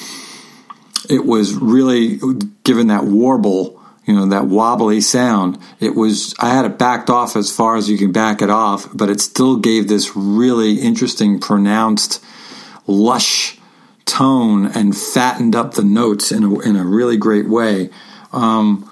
it 1.10 1.26
was 1.26 1.56
really 1.56 2.20
given 2.64 2.88
that 2.88 3.04
warble, 3.04 3.82
you 4.06 4.14
know, 4.14 4.28
that 4.28 4.46
wobbly 4.46 5.02
sound. 5.02 5.58
It 5.80 5.96
was 5.96 6.36
I 6.40 6.50
had 6.50 6.66
it 6.66 6.78
backed 6.78 7.10
off 7.10 7.36
as 7.36 7.52
far 7.52 7.76
as 7.76 7.90
you 7.90 7.98
can 7.98 8.12
back 8.12 8.42
it 8.42 8.50
off, 8.50 8.88
but 8.94 9.10
it 9.10 9.20
still 9.20 9.58
gave 9.58 9.88
this 9.88 10.16
really 10.16 10.80
interesting, 10.80 11.40
pronounced, 11.40 12.24
lush 12.88 13.58
tone 14.06 14.66
and 14.66 14.98
fattened 14.98 15.56
up 15.56 15.74
the 15.74 15.84
notes 15.84 16.32
in 16.32 16.44
a 16.44 16.60
in 16.60 16.76
a 16.76 16.86
really 16.86 17.18
great 17.18 17.50
way. 17.50 17.90
Um, 18.32 18.84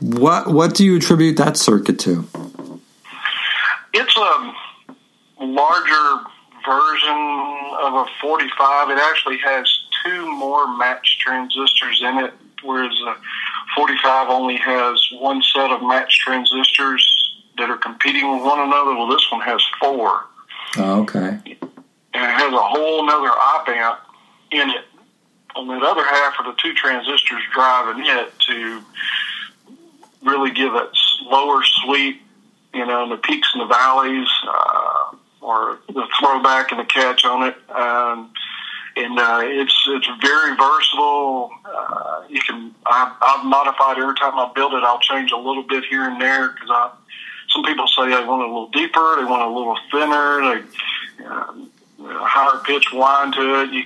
what 0.00 0.48
what 0.48 0.74
do 0.74 0.84
you 0.84 0.96
attribute 0.96 1.36
that 1.36 1.56
circuit 1.56 1.98
to? 2.00 2.28
It's 3.94 4.16
a 4.16 4.54
larger 5.40 6.24
version 6.64 7.60
of 7.80 7.94
a 7.94 8.06
45. 8.20 8.90
It 8.90 8.98
actually 8.98 9.38
has 9.38 9.81
two 10.04 10.30
more 10.36 10.76
match 10.76 11.18
transistors 11.18 12.00
in 12.02 12.18
it, 12.18 12.32
whereas 12.62 12.92
the 13.04 13.14
45 13.76 14.28
only 14.28 14.56
has 14.56 15.00
one 15.18 15.42
set 15.42 15.70
of 15.70 15.82
match 15.82 16.18
transistors 16.18 17.04
that 17.58 17.70
are 17.70 17.76
competing 17.76 18.32
with 18.32 18.42
one 18.42 18.60
another. 18.60 18.94
Well, 18.96 19.08
this 19.08 19.26
one 19.30 19.40
has 19.42 19.62
four. 19.80 20.24
Oh, 20.78 21.02
okay. 21.02 21.38
And 22.14 22.24
it 22.24 22.34
has 22.34 22.52
a 22.52 22.62
whole 22.62 23.08
other 23.08 23.28
op 23.28 23.68
amp 23.68 23.98
in 24.50 24.70
it. 24.70 24.84
On 25.54 25.68
that 25.68 25.82
other 25.82 26.04
half 26.04 26.34
of 26.38 26.46
the 26.46 26.54
two 26.62 26.72
transistors 26.72 27.42
driving 27.52 28.06
it 28.06 28.32
to 28.48 28.82
really 30.22 30.50
give 30.50 30.74
it 30.74 30.88
lower 31.24 31.62
sweep, 31.62 32.22
you 32.72 32.86
know, 32.86 33.08
the 33.08 33.18
peaks 33.18 33.50
and 33.52 33.60
the 33.60 33.66
valleys, 33.66 34.28
uh, 34.48 35.14
or 35.42 35.78
the 35.88 36.06
throwback 36.18 36.70
and 36.70 36.80
the 36.80 36.84
catch 36.84 37.24
on 37.24 37.48
it. 37.48 37.56
Um, 37.70 38.32
and 38.96 39.18
uh, 39.18 39.40
it's 39.42 39.84
it's 39.88 40.08
very 40.20 40.56
versatile. 40.56 41.50
Uh, 41.64 42.22
you 42.28 42.40
can 42.40 42.74
I, 42.86 43.14
I've 43.20 43.44
modified 43.44 43.98
every 43.98 44.14
time 44.16 44.38
I 44.38 44.50
build 44.54 44.74
it. 44.74 44.84
I'll 44.84 45.00
change 45.00 45.32
a 45.32 45.36
little 45.36 45.62
bit 45.62 45.84
here 45.84 46.04
and 46.04 46.20
there 46.20 46.48
because 46.50 46.68
I 46.70 46.90
some 47.50 47.64
people 47.64 47.86
say 47.86 48.08
they 48.08 48.24
want 48.24 48.42
it 48.42 48.48
a 48.48 48.52
little 48.52 48.70
deeper, 48.70 49.16
they 49.16 49.24
want 49.24 49.42
it 49.42 49.48
a 49.48 49.52
little 49.52 49.76
thinner, 49.90 50.40
they 50.40 51.24
uh, 51.24 51.52
higher 52.24 52.58
pitch 52.64 52.92
whine 52.92 53.32
to 53.32 53.62
it. 53.62 53.72
You 53.72 53.84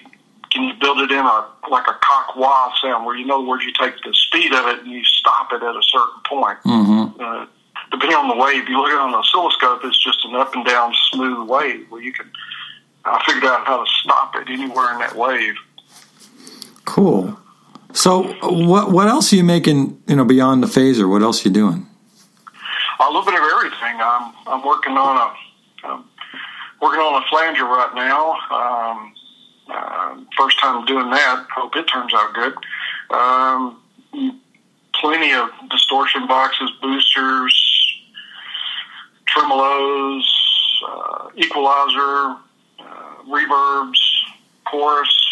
can 0.50 0.64
you 0.64 0.75
build 0.75 1.00
it 1.00 1.10
in 1.10 1.18
a 1.18 1.46
like 1.70 1.86
a 1.88 1.98
cock 2.00 2.36
wah 2.36 2.72
sound 2.80 3.04
where 3.04 3.16
you 3.16 3.26
know 3.26 3.42
where 3.42 3.60
you 3.60 3.72
take 3.78 3.94
the 4.04 4.14
speed 4.14 4.52
of 4.52 4.66
it 4.66 4.80
and 4.80 4.90
you 4.90 5.04
stop 5.04 5.52
it 5.52 5.62
at 5.62 5.75
a 5.75 5.82
certain 5.82 6.20
point. 6.25 6.58
Mm-hmm. 6.64 7.20
Uh, 7.20 7.46
depending 7.90 8.16
on 8.16 8.28
the 8.28 8.36
wave, 8.36 8.68
you 8.68 8.80
look 8.80 8.90
at 8.90 8.94
it 8.94 9.00
on 9.00 9.10
the 9.12 9.18
oscilloscope, 9.18 9.80
it's 9.84 10.02
just 10.02 10.25
an 10.25 10.34
up 10.34 10.54
and 10.54 10.64
down 10.64 10.94
smooth 11.10 11.48
wave 11.48 11.86
where 11.90 12.02
you 12.02 12.12
can 12.12 12.30
I 13.06 13.22
figured 13.25 13.44
out 13.44 13.66
how 13.66 13.84
to 13.84 13.90
stop 14.02 14.34
it 14.36 14.48
anywhere 14.48 14.92
in 14.92 14.98
that 14.98 15.16
wave. 15.16 15.54
Cool. 16.84 17.38
So 17.92 18.34
what 18.42 18.90
what 18.90 19.06
else 19.08 19.32
are 19.32 19.36
you 19.36 19.44
making? 19.44 20.02
You 20.06 20.16
know, 20.16 20.25
beyond 20.25 20.62
the 20.62 20.66
phaser, 20.66 21.08
what 21.08 21.22
else 21.22 21.44
are 21.44 21.48
you 21.48 21.54
doing? 21.54 21.86
A 23.00 23.06
little 23.06 23.25
bit 23.25 23.34
of 23.34 23.40
everything. 23.40 24.00
I'm 24.00 24.34
I'm 24.46 24.66
working 24.66 24.96
on 24.96 25.16
a 25.16 25.88
um, 25.88 26.08
working 26.82 27.00
on 27.00 27.22
a 27.22 27.26
flanger 27.28 27.64
right 27.64 27.94
now. 27.94 28.32
Um, 28.50 29.14
uh, 29.68 30.20
first 30.36 30.58
time 30.60 30.84
doing 30.84 31.10
that. 31.10 31.46
Hope 31.54 31.75
it 31.76 31.84
turns 31.84 32.12
out 32.14 32.34
good. 32.34 32.54
Um, 33.10 33.82
plenty 34.94 35.32
of 35.32 35.48
distortion 35.70 36.26
boxes, 36.26 36.70
boosters, 36.82 38.00
tremolos, 39.28 40.25
uh, 40.88 41.28
equalizer, 41.36 42.36
reverbs, 43.28 43.99
chorus, 44.64 45.26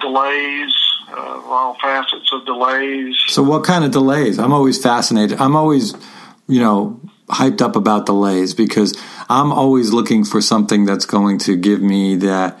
delays, 0.00 0.74
uh, 1.10 1.42
all 1.44 1.74
facets 1.80 2.32
of 2.32 2.44
delays. 2.44 3.16
So, 3.28 3.42
what 3.42 3.64
kind 3.64 3.84
of 3.84 3.90
delays? 3.90 4.38
I'm 4.38 4.52
always 4.52 4.80
fascinated. 4.82 5.40
I'm 5.40 5.56
always, 5.56 5.94
you 6.46 6.60
know, 6.60 7.00
hyped 7.28 7.60
up 7.60 7.76
about 7.76 8.06
delays 8.06 8.54
because 8.54 8.98
I'm 9.28 9.52
always 9.52 9.92
looking 9.92 10.24
for 10.24 10.40
something 10.40 10.84
that's 10.84 11.06
going 11.06 11.38
to 11.40 11.56
give 11.56 11.80
me 11.80 12.16
that. 12.16 12.58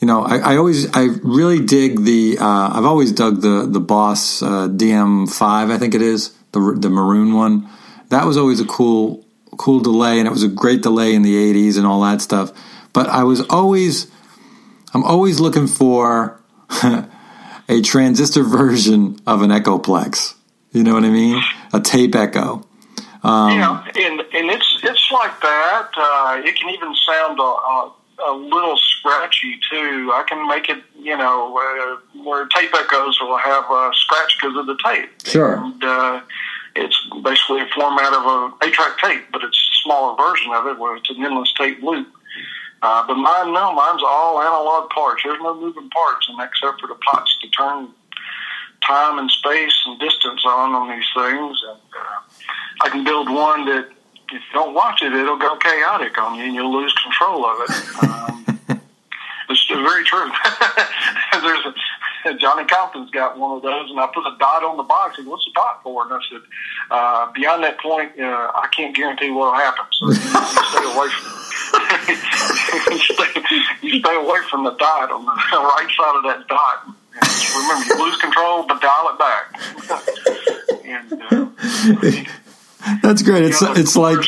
You 0.00 0.06
know, 0.06 0.22
I, 0.22 0.38
I 0.38 0.56
always, 0.56 0.90
I 0.96 1.08
really 1.22 1.64
dig 1.64 2.04
the. 2.04 2.38
Uh, 2.38 2.70
I've 2.72 2.86
always 2.86 3.12
dug 3.12 3.42
the 3.42 3.66
the 3.70 3.80
Boss 3.80 4.42
uh, 4.42 4.68
DM5. 4.68 5.70
I 5.70 5.78
think 5.78 5.94
it 5.94 6.02
is 6.02 6.34
the 6.52 6.76
the 6.78 6.88
maroon 6.88 7.34
one. 7.34 7.68
That 8.08 8.24
was 8.26 8.36
always 8.36 8.60
a 8.60 8.66
cool 8.66 9.24
cool 9.58 9.80
delay, 9.80 10.18
and 10.18 10.26
it 10.26 10.30
was 10.30 10.42
a 10.42 10.48
great 10.48 10.82
delay 10.82 11.14
in 11.14 11.22
the 11.22 11.34
'80s 11.34 11.76
and 11.76 11.86
all 11.86 12.00
that 12.02 12.22
stuff. 12.22 12.52
But 12.92 13.08
I 13.08 13.24
was 13.24 13.42
always, 13.48 14.10
I'm 14.94 15.04
always 15.04 15.40
looking 15.40 15.66
for 15.66 16.40
a 17.68 17.80
transistor 17.82 18.42
version 18.42 19.18
of 19.26 19.42
an 19.42 19.50
Echoplex. 19.50 20.34
You 20.72 20.84
know 20.84 20.94
what 20.94 21.04
I 21.04 21.10
mean? 21.10 21.42
A 21.72 21.80
tape 21.80 22.14
echo. 22.14 22.66
Um, 23.22 23.58
yeah, 23.58 23.84
and 23.96 24.20
and 24.20 24.50
it's 24.50 24.80
it's 24.82 25.10
like 25.12 25.40
that. 25.42 25.88
Uh, 25.94 26.40
it 26.42 26.56
can 26.56 26.70
even 26.70 26.94
sound 26.94 27.38
a, 27.38 27.42
a, 27.42 27.92
a, 28.28 28.32
little 28.34 28.78
scratchy 28.78 29.60
too. 29.70 30.10
I 30.14 30.24
can 30.26 30.48
make 30.48 30.70
it, 30.70 30.82
you 30.98 31.18
know, 31.18 31.54
uh, 31.54 32.22
where 32.22 32.46
tape 32.46 32.70
echoes 32.74 33.18
will 33.20 33.36
have 33.36 33.64
a 33.64 33.90
scratch 33.92 34.38
because 34.40 34.56
of 34.56 34.66
the 34.66 34.78
tape. 34.82 35.10
Sure. 35.24 35.56
And, 35.56 35.84
uh, 35.84 36.20
it's 36.76 37.06
basically 37.22 37.60
a 37.60 37.68
format 37.74 38.12
of 38.12 38.24
a 38.24 38.64
eight-track 38.64 38.98
tape, 38.98 39.24
but 39.32 39.42
it's 39.42 39.58
a 39.58 39.82
smaller 39.82 40.16
version 40.16 40.52
of 40.52 40.66
it 40.66 40.78
where 40.78 40.96
it's 40.96 41.10
an 41.10 41.22
endless 41.22 41.52
tape 41.54 41.82
loop. 41.82 42.06
Uh, 42.82 43.06
but 43.06 43.14
mine, 43.14 43.52
no, 43.52 43.74
mine's 43.74 44.02
all 44.02 44.40
analog 44.40 44.90
parts. 44.90 45.22
There's 45.24 45.40
no 45.40 45.54
moving 45.54 45.90
parts, 45.90 46.28
and 46.28 46.40
except 46.40 46.80
for 46.80 46.86
the 46.86 46.94
pots 46.94 47.36
to 47.42 47.48
turn 47.50 47.88
time 48.86 49.18
and 49.18 49.30
space 49.30 49.74
and 49.86 50.00
distance 50.00 50.42
on 50.46 50.72
on 50.72 50.88
these 50.88 51.04
things. 51.14 51.62
And 51.68 51.78
uh, 51.78 52.20
I 52.82 52.88
can 52.88 53.04
build 53.04 53.28
one 53.28 53.66
that 53.66 53.88
if 54.32 54.42
you 54.42 54.52
don't 54.52 54.74
watch 54.74 55.02
it, 55.02 55.12
it'll 55.12 55.38
go 55.38 55.56
chaotic 55.56 56.16
on 56.18 56.38
you, 56.38 56.44
and 56.44 56.54
you'll 56.54 56.72
lose 56.72 56.94
control 56.94 57.44
of 57.44 57.56
it. 57.62 58.04
Um, 58.04 58.60
it's 59.50 59.66
very 59.68 60.04
true. 60.04 60.30
There's 61.32 61.66
a, 61.66 62.34
Johnny 62.38 62.64
Compton's 62.66 63.10
got 63.10 63.38
one 63.38 63.56
of 63.56 63.62
those, 63.62 63.90
and 63.90 63.98
I 63.98 64.06
put 64.06 64.26
a 64.26 64.36
dot 64.38 64.62
on 64.62 64.76
the 64.76 64.82
box. 64.82 65.16
Said, 65.16 65.26
"What's 65.26 65.44
the 65.44 65.52
dot 65.54 65.82
for?" 65.82 66.04
And 66.04 66.12
I 66.12 66.20
said, 66.30 66.40
uh, 66.90 67.32
"Beyond 67.32 67.64
that 67.64 67.78
point, 67.78 68.18
uh, 68.18 68.52
I 68.54 68.68
can't 68.74 68.94
guarantee 68.94 69.30
what'll 69.30 69.54
happen. 69.54 69.84
So 69.92 70.12
stay 70.12 70.84
away 70.84 71.08
from." 71.08 71.40
stay, 71.40 71.49
you 73.82 74.00
stay 74.00 74.16
away 74.16 74.38
from 74.50 74.64
the 74.64 74.74
dot 74.78 75.10
on 75.10 75.24
the 75.24 75.30
right 75.52 75.88
side 75.96 76.16
of 76.16 76.22
that 76.24 76.46
dot. 76.48 76.86
And 77.12 77.28
remember, 77.56 77.86
you 77.86 78.04
lose 78.04 78.16
control, 78.16 78.64
but 78.66 78.80
dial 78.80 79.10
it 79.10 79.18
back. 79.18 79.60
and, 80.84 81.12
uh, 81.30 81.46
That's 83.02 83.22
great. 83.22 83.44
It's 83.44 83.60
it's 83.62 83.96
like 83.96 84.18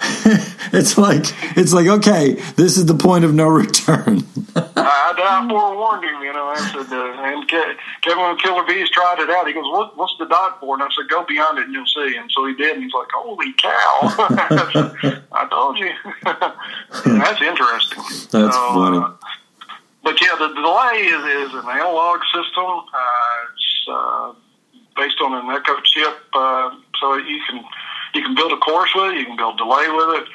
it's 0.72 0.96
like 0.96 1.24
it's 1.56 1.72
like 1.72 1.86
okay, 1.86 2.34
this 2.56 2.76
is 2.76 2.86
the 2.86 2.94
point 2.94 3.24
of 3.24 3.34
no 3.34 3.48
return. 3.48 4.22
I, 4.56 5.14
I 5.16 5.48
forewarned 5.48 6.04
him, 6.04 6.22
you 6.22 6.32
know. 6.32 6.46
I 6.48 6.56
said, 6.70 6.92
uh, 6.92 7.22
and 7.22 7.48
Kevin 8.02 8.36
Killer 8.38 8.64
Bees 8.64 8.90
tried 8.90 9.18
it 9.18 9.30
out. 9.30 9.46
He 9.46 9.52
goes, 9.52 9.64
"What? 9.64 9.96
What's 9.96 10.14
the 10.18 10.26
dot 10.26 10.60
for?" 10.60 10.74
And 10.74 10.82
I 10.82 10.88
said, 10.94 11.08
"Go 11.08 11.24
beyond 11.24 11.58
it, 11.58 11.64
and 11.64 11.72
you'll 11.72 11.86
see." 11.86 12.16
And 12.16 12.30
so 12.30 12.46
he 12.46 12.54
did, 12.54 12.74
and 12.74 12.82
he's 12.82 12.92
like, 12.92 13.08
"Holy 13.12 13.52
cow!" 13.54 13.98
I 15.32 15.48
told 15.50 15.78
you. 15.78 15.90
That's 16.24 17.42
interesting. 17.42 18.02
That's 18.30 18.54
so, 18.54 18.74
funny. 18.74 18.98
Uh, 18.98 19.10
but 20.04 20.20
yeah, 20.20 20.36
the, 20.38 20.48
the 20.48 20.54
delay 20.54 21.04
is, 21.10 21.48
is 21.48 21.54
an 21.54 21.68
analog 21.68 22.20
system. 22.32 22.66
Uh, 22.66 23.52
it's 23.52 23.86
uh, 23.90 24.32
based 24.96 25.20
on 25.20 25.34
an 25.34 25.50
Echo 25.50 25.80
chip, 25.82 26.18
uh, 26.34 26.70
so 27.00 27.16
you 27.16 27.40
can 27.48 27.64
you 28.14 28.22
can 28.22 28.34
build 28.34 28.52
a 28.52 28.56
chorus 28.56 28.90
with 28.94 29.14
it. 29.14 29.18
You 29.18 29.26
can 29.26 29.36
build 29.36 29.58
delay 29.58 29.88
with 29.88 30.22
it. 30.22 30.28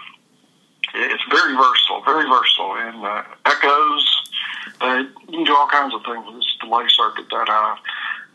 It's 0.96 1.24
very 1.30 1.56
versatile, 1.56 2.04
very 2.06 2.30
versatile, 2.30 2.76
and 2.78 3.04
uh, 3.04 3.24
echoes. 3.46 4.22
Uh, 4.80 5.04
you 5.28 5.38
can 5.38 5.44
do 5.44 5.56
all 5.56 5.68
kinds 5.68 5.94
of 5.94 6.04
things 6.04 6.24
with 6.26 6.36
this 6.36 6.58
delay 6.62 6.86
circuit 6.90 7.26
that 7.32 7.50
I've, 7.50 7.78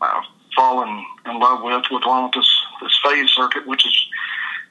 I've 0.01 0.23
fallen 0.55 1.05
in 1.25 1.39
love 1.39 1.63
with, 1.63 1.85
with 1.89 2.03
one 2.05 2.25
with 2.25 2.33
this 2.33 2.49
this 2.81 2.97
phase 3.03 3.29
circuit, 3.29 3.65
which 3.65 3.85
is 3.85 4.07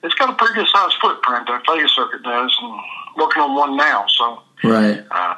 it's 0.02 0.14
got 0.14 0.30
a 0.30 0.34
pretty 0.34 0.54
good 0.54 0.66
sized 0.68 0.96
footprint. 1.00 1.46
That 1.48 1.64
phase 1.66 1.90
circuit 1.92 2.22
does, 2.22 2.56
and 2.60 2.80
working 3.16 3.42
on 3.42 3.54
one 3.54 3.76
now. 3.76 4.06
So 4.08 4.42
right. 4.64 5.04
Uh, 5.10 5.36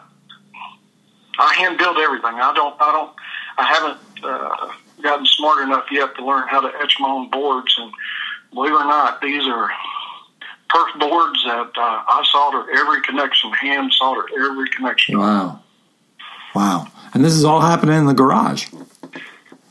I 1.38 1.54
hand 1.54 1.78
build 1.78 1.96
everything. 1.98 2.34
I 2.34 2.52
don't. 2.54 2.76
I 2.80 2.92
don't. 2.92 3.12
I 3.58 3.64
haven't 3.64 4.24
uh, 4.24 4.72
gotten 5.02 5.26
smart 5.26 5.62
enough 5.62 5.86
yet 5.90 6.14
to 6.16 6.24
learn 6.24 6.48
how 6.48 6.60
to 6.60 6.70
etch 6.82 6.96
my 7.00 7.08
own 7.08 7.30
boards. 7.30 7.74
And 7.78 7.92
believe 8.52 8.72
it 8.72 8.76
or 8.76 8.84
not, 8.84 9.20
these 9.20 9.46
are 9.46 9.70
perf 10.68 10.98
boards 10.98 11.42
that 11.44 11.70
uh, 11.76 12.02
I 12.08 12.22
solder 12.30 12.70
every 12.72 13.00
connection, 13.02 13.52
hand 13.52 13.92
solder 13.92 14.24
every 14.38 14.68
connection. 14.68 15.18
Wow. 15.18 15.60
Wow. 16.54 16.88
And 17.14 17.24
this 17.24 17.34
is 17.34 17.44
all 17.44 17.60
happening 17.60 17.98
in 17.98 18.06
the 18.06 18.14
garage. 18.14 18.68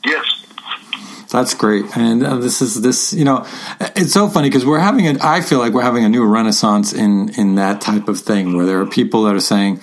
Yes. 0.06 0.46
That's 1.32 1.54
great, 1.54 1.86
and 1.96 2.24
uh, 2.24 2.38
this 2.38 2.60
is 2.60 2.82
this. 2.82 3.14
You 3.14 3.24
know, 3.24 3.46
it's 3.80 4.12
so 4.12 4.30
funny 4.30 4.50
because 4.50 4.66
we're 4.66 4.80
having 4.80 5.06
a. 5.08 5.16
I 5.22 5.42
feel 5.42 5.60
like 5.60 5.74
we're 5.74 5.84
having 5.84 6.04
a 6.04 6.10
new 6.10 6.26
renaissance 6.26 6.92
in 6.92 7.30
in 7.38 7.54
that 7.54 7.82
type 7.82 8.08
of 8.08 8.20
thing 8.20 8.58
where 8.58 8.66
there 8.66 8.82
are 8.82 8.88
people 8.88 9.22
that 9.26 9.36
are 9.36 9.40
saying, 9.40 9.80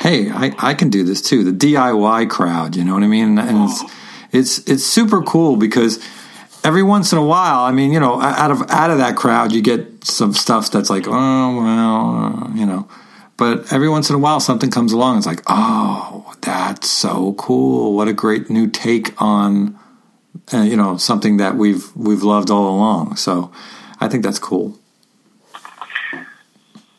"Hey, 0.00 0.28
I, 0.28 0.52
I 0.58 0.74
can 0.74 0.90
do 0.90 1.04
this 1.04 1.22
too." 1.22 1.44
The 1.44 1.52
DIY 1.52 2.28
crowd, 2.30 2.74
you 2.74 2.82
know 2.82 2.94
what 2.94 3.04
I 3.04 3.06
mean? 3.06 3.38
And 3.38 3.70
it's 3.70 3.84
it's, 4.32 4.58
it's 4.68 4.84
super 4.84 5.22
cool 5.22 5.56
because 5.56 6.02
every 6.64 6.82
once 6.82 7.12
in 7.12 7.18
a 7.18 7.24
while, 7.24 7.60
I 7.60 7.72
mean, 7.72 7.92
you 7.92 8.00
know, 8.00 8.20
out 8.20 8.50
of 8.50 8.62
out 8.70 8.90
of 8.90 8.98
that 8.98 9.16
crowd, 9.16 9.52
you 9.52 9.62
get 9.62 10.04
some 10.04 10.32
stuff 10.32 10.70
that's 10.70 10.90
like, 10.90 11.06
oh 11.06 11.56
well, 11.56 12.16
uh, 12.16 12.54
you 12.54 12.66
know. 12.66 12.88
But 13.36 13.72
every 13.72 13.88
once 13.88 14.08
in 14.08 14.14
a 14.14 14.18
while, 14.18 14.40
something 14.40 14.70
comes 14.70 14.92
along. 14.92 15.18
It's 15.18 15.26
like, 15.26 15.42
oh, 15.46 16.34
that's 16.42 16.88
so 16.88 17.34
cool! 17.34 17.96
What 17.96 18.08
a 18.08 18.12
great 18.12 18.50
new 18.50 18.68
take 18.68 19.20
on, 19.20 19.78
uh, 20.52 20.58
you 20.58 20.76
know, 20.76 20.96
something 20.96 21.38
that 21.38 21.56
we've 21.56 21.94
we've 21.96 22.22
loved 22.22 22.50
all 22.50 22.68
along. 22.68 23.16
So, 23.16 23.50
I 24.00 24.08
think 24.08 24.22
that's 24.22 24.38
cool. 24.38 24.78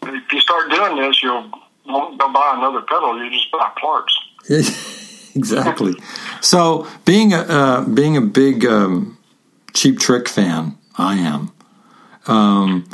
If 0.01 0.33
you 0.33 0.39
start 0.41 0.69
doing 0.69 0.97
this, 0.97 1.21
you'll 1.23 1.49
won't 1.85 2.17
go 2.17 2.31
buy 2.31 2.55
another 2.57 2.81
pedal. 2.81 3.23
You 3.23 3.29
just 3.29 3.51
buy 3.51 3.71
parts. 3.79 4.19
exactly. 5.35 5.93
so, 6.41 6.87
being 7.05 7.33
a 7.33 7.39
uh, 7.39 7.85
being 7.85 8.17
a 8.17 8.21
big 8.21 8.65
um, 8.65 9.12
Cheap 9.73 9.99
Trick 9.99 10.27
fan, 10.29 10.77
I 10.97 11.15
am. 11.15 11.51
Um, 12.27 12.87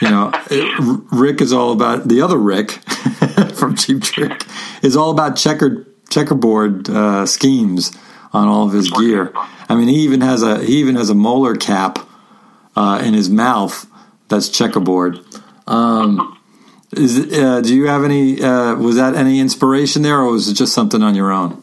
you 0.00 0.08
know, 0.10 0.30
it, 0.50 1.04
Rick 1.10 1.40
is 1.40 1.52
all 1.52 1.72
about 1.72 2.08
the 2.08 2.22
other 2.22 2.38
Rick 2.38 2.70
from 3.54 3.74
Cheap 3.76 4.02
Trick 4.02 4.44
is 4.82 4.96
all 4.96 5.10
about 5.10 5.36
checkered 5.36 5.86
checkerboard 6.08 6.88
uh, 6.88 7.26
schemes 7.26 7.96
on 8.32 8.46
all 8.48 8.66
of 8.66 8.72
his 8.72 8.90
gear. 8.90 9.32
I 9.68 9.74
mean, 9.74 9.88
he 9.88 9.96
even 10.00 10.20
has 10.20 10.42
a 10.42 10.62
he 10.64 10.78
even 10.78 10.96
has 10.96 11.10
a 11.10 11.14
molar 11.14 11.56
cap 11.56 11.98
uh, 12.76 13.02
in 13.04 13.14
his 13.14 13.28
mouth 13.28 13.86
that's 14.28 14.48
checkerboard. 14.48 15.18
Um, 15.66 16.38
is 16.92 17.18
uh, 17.18 17.60
do 17.60 17.74
you 17.74 17.86
have 17.86 18.04
any? 18.04 18.40
Uh, 18.42 18.74
was 18.76 18.96
that 18.96 19.14
any 19.14 19.40
inspiration 19.40 20.02
there, 20.02 20.20
or 20.20 20.32
was 20.32 20.48
it 20.48 20.54
just 20.54 20.72
something 20.72 21.02
on 21.02 21.14
your 21.14 21.32
own? 21.32 21.62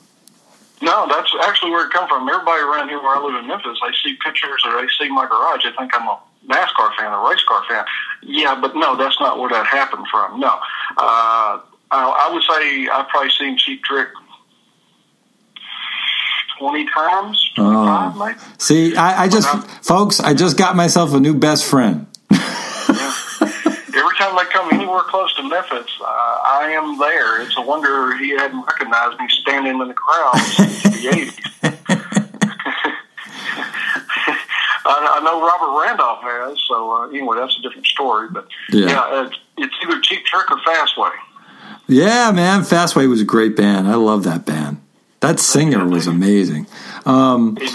No, 0.81 1.07
that's 1.07 1.31
actually 1.43 1.71
where 1.71 1.87
it 1.87 1.93
come 1.93 2.07
from. 2.07 2.27
Everybody 2.27 2.61
around 2.61 2.89
here 2.89 3.01
where 3.01 3.15
I 3.15 3.21
live 3.23 3.35
in 3.35 3.47
Memphis, 3.47 3.79
they 3.81 3.93
see 4.03 4.17
pictures 4.23 4.61
or 4.65 4.81
they 4.81 4.87
see 4.99 5.09
my 5.09 5.25
garage, 5.25 5.63
they 5.63 5.71
think 5.77 5.91
I'm 5.95 6.07
a 6.07 6.19
NASCAR 6.47 6.95
fan, 6.97 7.11
a 7.11 7.29
race 7.29 7.43
car 7.47 7.63
fan. 7.67 7.85
Yeah, 8.21 8.59
but 8.59 8.75
no, 8.75 8.95
that's 8.95 9.19
not 9.19 9.39
where 9.39 9.49
that 9.49 9.65
happened 9.65 10.05
from. 10.11 10.39
No, 10.39 10.47
uh, 10.47 10.59
I, 10.97 11.59
I 11.91 12.29
would 12.33 12.43
say 12.43 12.87
I've 12.87 13.07
probably 13.07 13.31
seen 13.39 13.57
Cheap 13.57 13.83
Trick 13.83 14.09
twenty 16.59 16.85
times. 16.93 17.51
Oh. 17.57 18.35
See, 18.57 18.95
I, 18.95 19.23
I 19.23 19.27
just, 19.27 19.47
folks, 19.83 20.19
I 20.19 20.33
just 20.33 20.57
got 20.57 20.75
myself 20.75 21.13
a 21.13 21.19
new 21.19 21.33
best 21.33 21.65
friend. 21.65 22.07
Every 24.05 24.17
time 24.19 24.37
I 24.37 24.45
come 24.45 24.71
anywhere 24.71 25.01
close 25.01 25.33
to 25.33 25.49
Memphis, 25.49 25.91
uh, 25.99 26.05
I 26.05 26.69
am 26.77 26.99
there. 26.99 27.41
It's 27.41 27.57
a 27.57 27.61
wonder 27.61 28.15
he 28.17 28.29
hadn't 28.29 28.61
recognized 28.61 29.19
me 29.19 29.27
standing 29.29 29.81
in 29.81 29.87
the 29.87 29.95
crowd 29.95 30.37
since 30.37 30.83
the 30.83 31.07
eighties. 31.11 31.39
I, 34.85 35.17
I 35.17 35.21
know 35.23 35.41
Robert 35.41 35.81
Randolph 35.81 36.21
has. 36.21 36.61
So 36.67 36.91
uh, 36.91 37.07
anyway, 37.07 37.37
that's 37.39 37.57
a 37.57 37.63
different 37.63 37.87
story. 37.87 38.27
But 38.29 38.47
yeah, 38.69 38.89
yeah 38.89 39.25
it's, 39.25 39.37
it's 39.57 39.73
either 39.83 39.99
Cheap 40.01 40.23
Trick 40.25 40.51
or 40.51 40.57
Fastway. 40.57 41.09
Yeah, 41.87 42.31
man, 42.31 42.61
Fastway 42.61 43.09
was 43.09 43.21
a 43.21 43.25
great 43.25 43.55
band. 43.55 43.87
I 43.87 43.95
love 43.95 44.23
that 44.25 44.45
band. 44.45 44.83
That 45.21 45.39
singer 45.39 45.83
was 45.83 46.05
amazing. 46.05 46.67
Um, 47.07 47.57
he, 47.59 47.65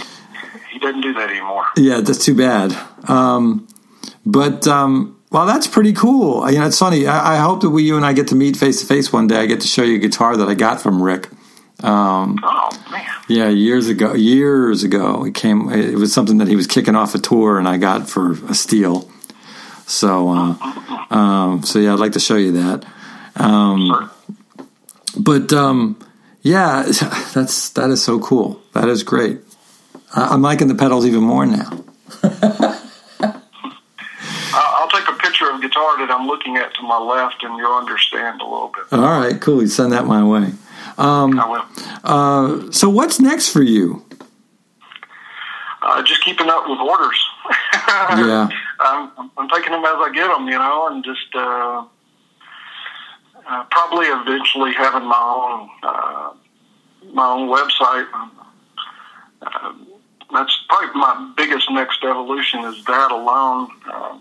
he 0.74 0.78
doesn't 0.78 1.00
do 1.00 1.12
that 1.12 1.28
anymore. 1.28 1.66
Yeah, 1.76 2.02
that's 2.02 2.24
too 2.24 2.36
bad. 2.36 2.72
Um, 3.08 3.66
but 4.24 4.68
um, 4.68 5.19
Well, 5.30 5.46
that's 5.46 5.66
pretty 5.68 5.92
cool. 5.92 6.50
You 6.50 6.58
know, 6.58 6.66
it's 6.66 6.78
funny. 6.78 7.06
I, 7.06 7.36
I 7.36 7.38
hope 7.38 7.60
that 7.60 7.70
we, 7.70 7.84
you 7.84 7.96
and 7.96 8.04
I, 8.04 8.12
get 8.12 8.28
to 8.28 8.34
meet 8.34 8.56
face 8.56 8.80
to 8.80 8.86
face 8.86 9.12
one 9.12 9.28
day. 9.28 9.36
I 9.36 9.46
get 9.46 9.60
to 9.60 9.68
show 9.68 9.82
you 9.82 9.94
a 9.96 9.98
guitar 9.98 10.36
that 10.36 10.48
I 10.48 10.54
got 10.54 10.80
from 10.80 11.00
Rick. 11.02 11.28
Um, 11.82 12.38
Oh 12.42 12.68
man, 12.90 13.06
yeah, 13.28 13.48
years 13.48 13.88
ago. 13.88 14.12
Years 14.14 14.82
ago, 14.82 15.24
it 15.24 15.34
came. 15.34 15.70
It 15.70 15.94
was 15.94 16.12
something 16.12 16.38
that 16.38 16.48
he 16.48 16.56
was 16.56 16.66
kicking 16.66 16.94
off 16.96 17.14
a 17.14 17.18
tour, 17.18 17.58
and 17.58 17.68
I 17.68 17.78
got 17.78 18.08
for 18.08 18.32
a 18.48 18.54
steal. 18.54 19.08
So, 19.86 20.28
uh, 20.30 21.14
um, 21.14 21.62
so 21.62 21.78
yeah, 21.78 21.92
I'd 21.92 22.00
like 22.00 22.12
to 22.12 22.20
show 22.20 22.36
you 22.36 22.52
that. 22.52 22.84
Um, 23.36 23.86
Sure. 23.86 24.66
but 25.18 25.52
um, 25.52 25.96
yeah, 26.42 26.82
that's 27.34 27.70
that 27.70 27.88
is 27.90 28.02
so 28.02 28.18
cool. 28.18 28.60
That 28.72 28.88
is 28.88 29.02
great. 29.04 29.38
I, 30.14 30.28
I'm 30.34 30.42
liking 30.42 30.68
the 30.68 30.74
pedals 30.74 31.06
even 31.06 31.22
more 31.22 31.46
now. 31.46 31.70
I- 35.62 35.66
I'll 35.66 35.68
take 35.68 35.68
a 35.68 35.68
picture 35.68 35.90
of 35.90 35.98
a 35.98 35.98
guitar 35.98 35.98
that 36.06 36.10
I'm 36.10 36.26
looking 36.26 36.56
at 36.56 36.74
to 36.74 36.82
my 36.82 36.98
left, 36.98 37.42
and 37.42 37.56
you'll 37.56 37.72
understand 37.76 38.40
a 38.40 38.44
little 38.44 38.72
bit. 38.74 38.92
All 38.92 39.00
right, 39.20 39.40
cool. 39.40 39.60
You 39.62 39.68
send 39.68 39.92
that 39.92 40.06
my 40.06 40.22
way. 40.24 40.52
Um, 40.98 41.38
I 41.38 41.46
will. 41.48 41.64
uh, 42.04 42.70
so, 42.72 42.88
what's 42.88 43.20
next 43.20 43.48
for 43.50 43.62
you? 43.62 44.04
Uh, 45.82 46.02
just 46.02 46.22
keeping 46.24 46.48
up 46.48 46.68
with 46.68 46.78
orders. 46.78 47.24
Yeah. 47.90 48.48
I'm, 48.80 49.10
I'm 49.36 49.48
taking 49.48 49.72
them 49.72 49.84
as 49.84 49.94
I 49.96 50.10
get 50.14 50.28
them, 50.28 50.46
you 50.46 50.58
know, 50.58 50.88
and 50.88 51.04
just 51.04 51.34
uh, 51.34 51.84
uh, 53.48 53.64
probably 53.70 54.06
eventually 54.06 54.72
having 54.72 55.06
my 55.08 55.16
own 55.16 55.68
uh, 55.82 56.30
my 57.12 57.26
own 57.26 57.48
website. 57.48 58.06
Uh, 59.42 59.72
that's 60.32 60.56
probably 60.68 60.88
my 61.00 61.32
biggest 61.36 61.70
next 61.70 62.04
evolution 62.04 62.64
is 62.64 62.84
that 62.84 63.10
alone. 63.10 63.68
Uh, 63.92 64.18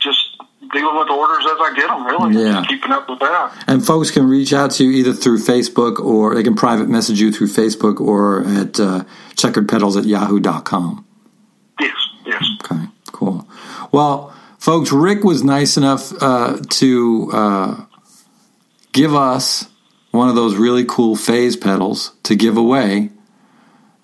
just 0.00 0.36
dealing 0.74 0.98
with 0.98 1.08
orders 1.08 1.44
as 1.46 1.58
I 1.58 1.72
get 1.74 1.88
them, 1.88 2.06
really. 2.06 2.44
Yeah. 2.44 2.52
Just 2.60 2.68
keeping 2.68 2.92
up 2.92 3.08
with 3.08 3.20
that. 3.20 3.64
And 3.66 3.84
folks 3.84 4.10
can 4.10 4.26
reach 4.26 4.52
out 4.52 4.72
to 4.72 4.84
you 4.84 4.90
either 4.90 5.12
through 5.14 5.38
Facebook 5.38 5.98
or 5.98 6.34
they 6.34 6.42
can 6.42 6.54
private 6.54 6.88
message 6.88 7.20
you 7.20 7.32
through 7.32 7.48
Facebook 7.48 8.00
or 8.00 8.40
at 8.40 8.78
uh, 8.78 9.04
checkeredpedals 9.34 9.96
at 9.96 10.04
yahoo.com. 10.04 11.06
Yes, 11.80 11.96
yes. 12.26 12.44
Okay, 12.64 12.84
cool. 13.12 13.48
Well, 13.92 14.34
folks, 14.58 14.92
Rick 14.92 15.24
was 15.24 15.42
nice 15.42 15.76
enough 15.76 16.12
uh, 16.20 16.58
to 16.68 17.30
uh, 17.32 17.84
give 18.92 19.14
us 19.14 19.68
one 20.10 20.28
of 20.28 20.34
those 20.34 20.56
really 20.56 20.84
cool 20.84 21.16
phase 21.16 21.56
pedals 21.56 22.12
to 22.24 22.36
give 22.36 22.56
away. 22.56 23.10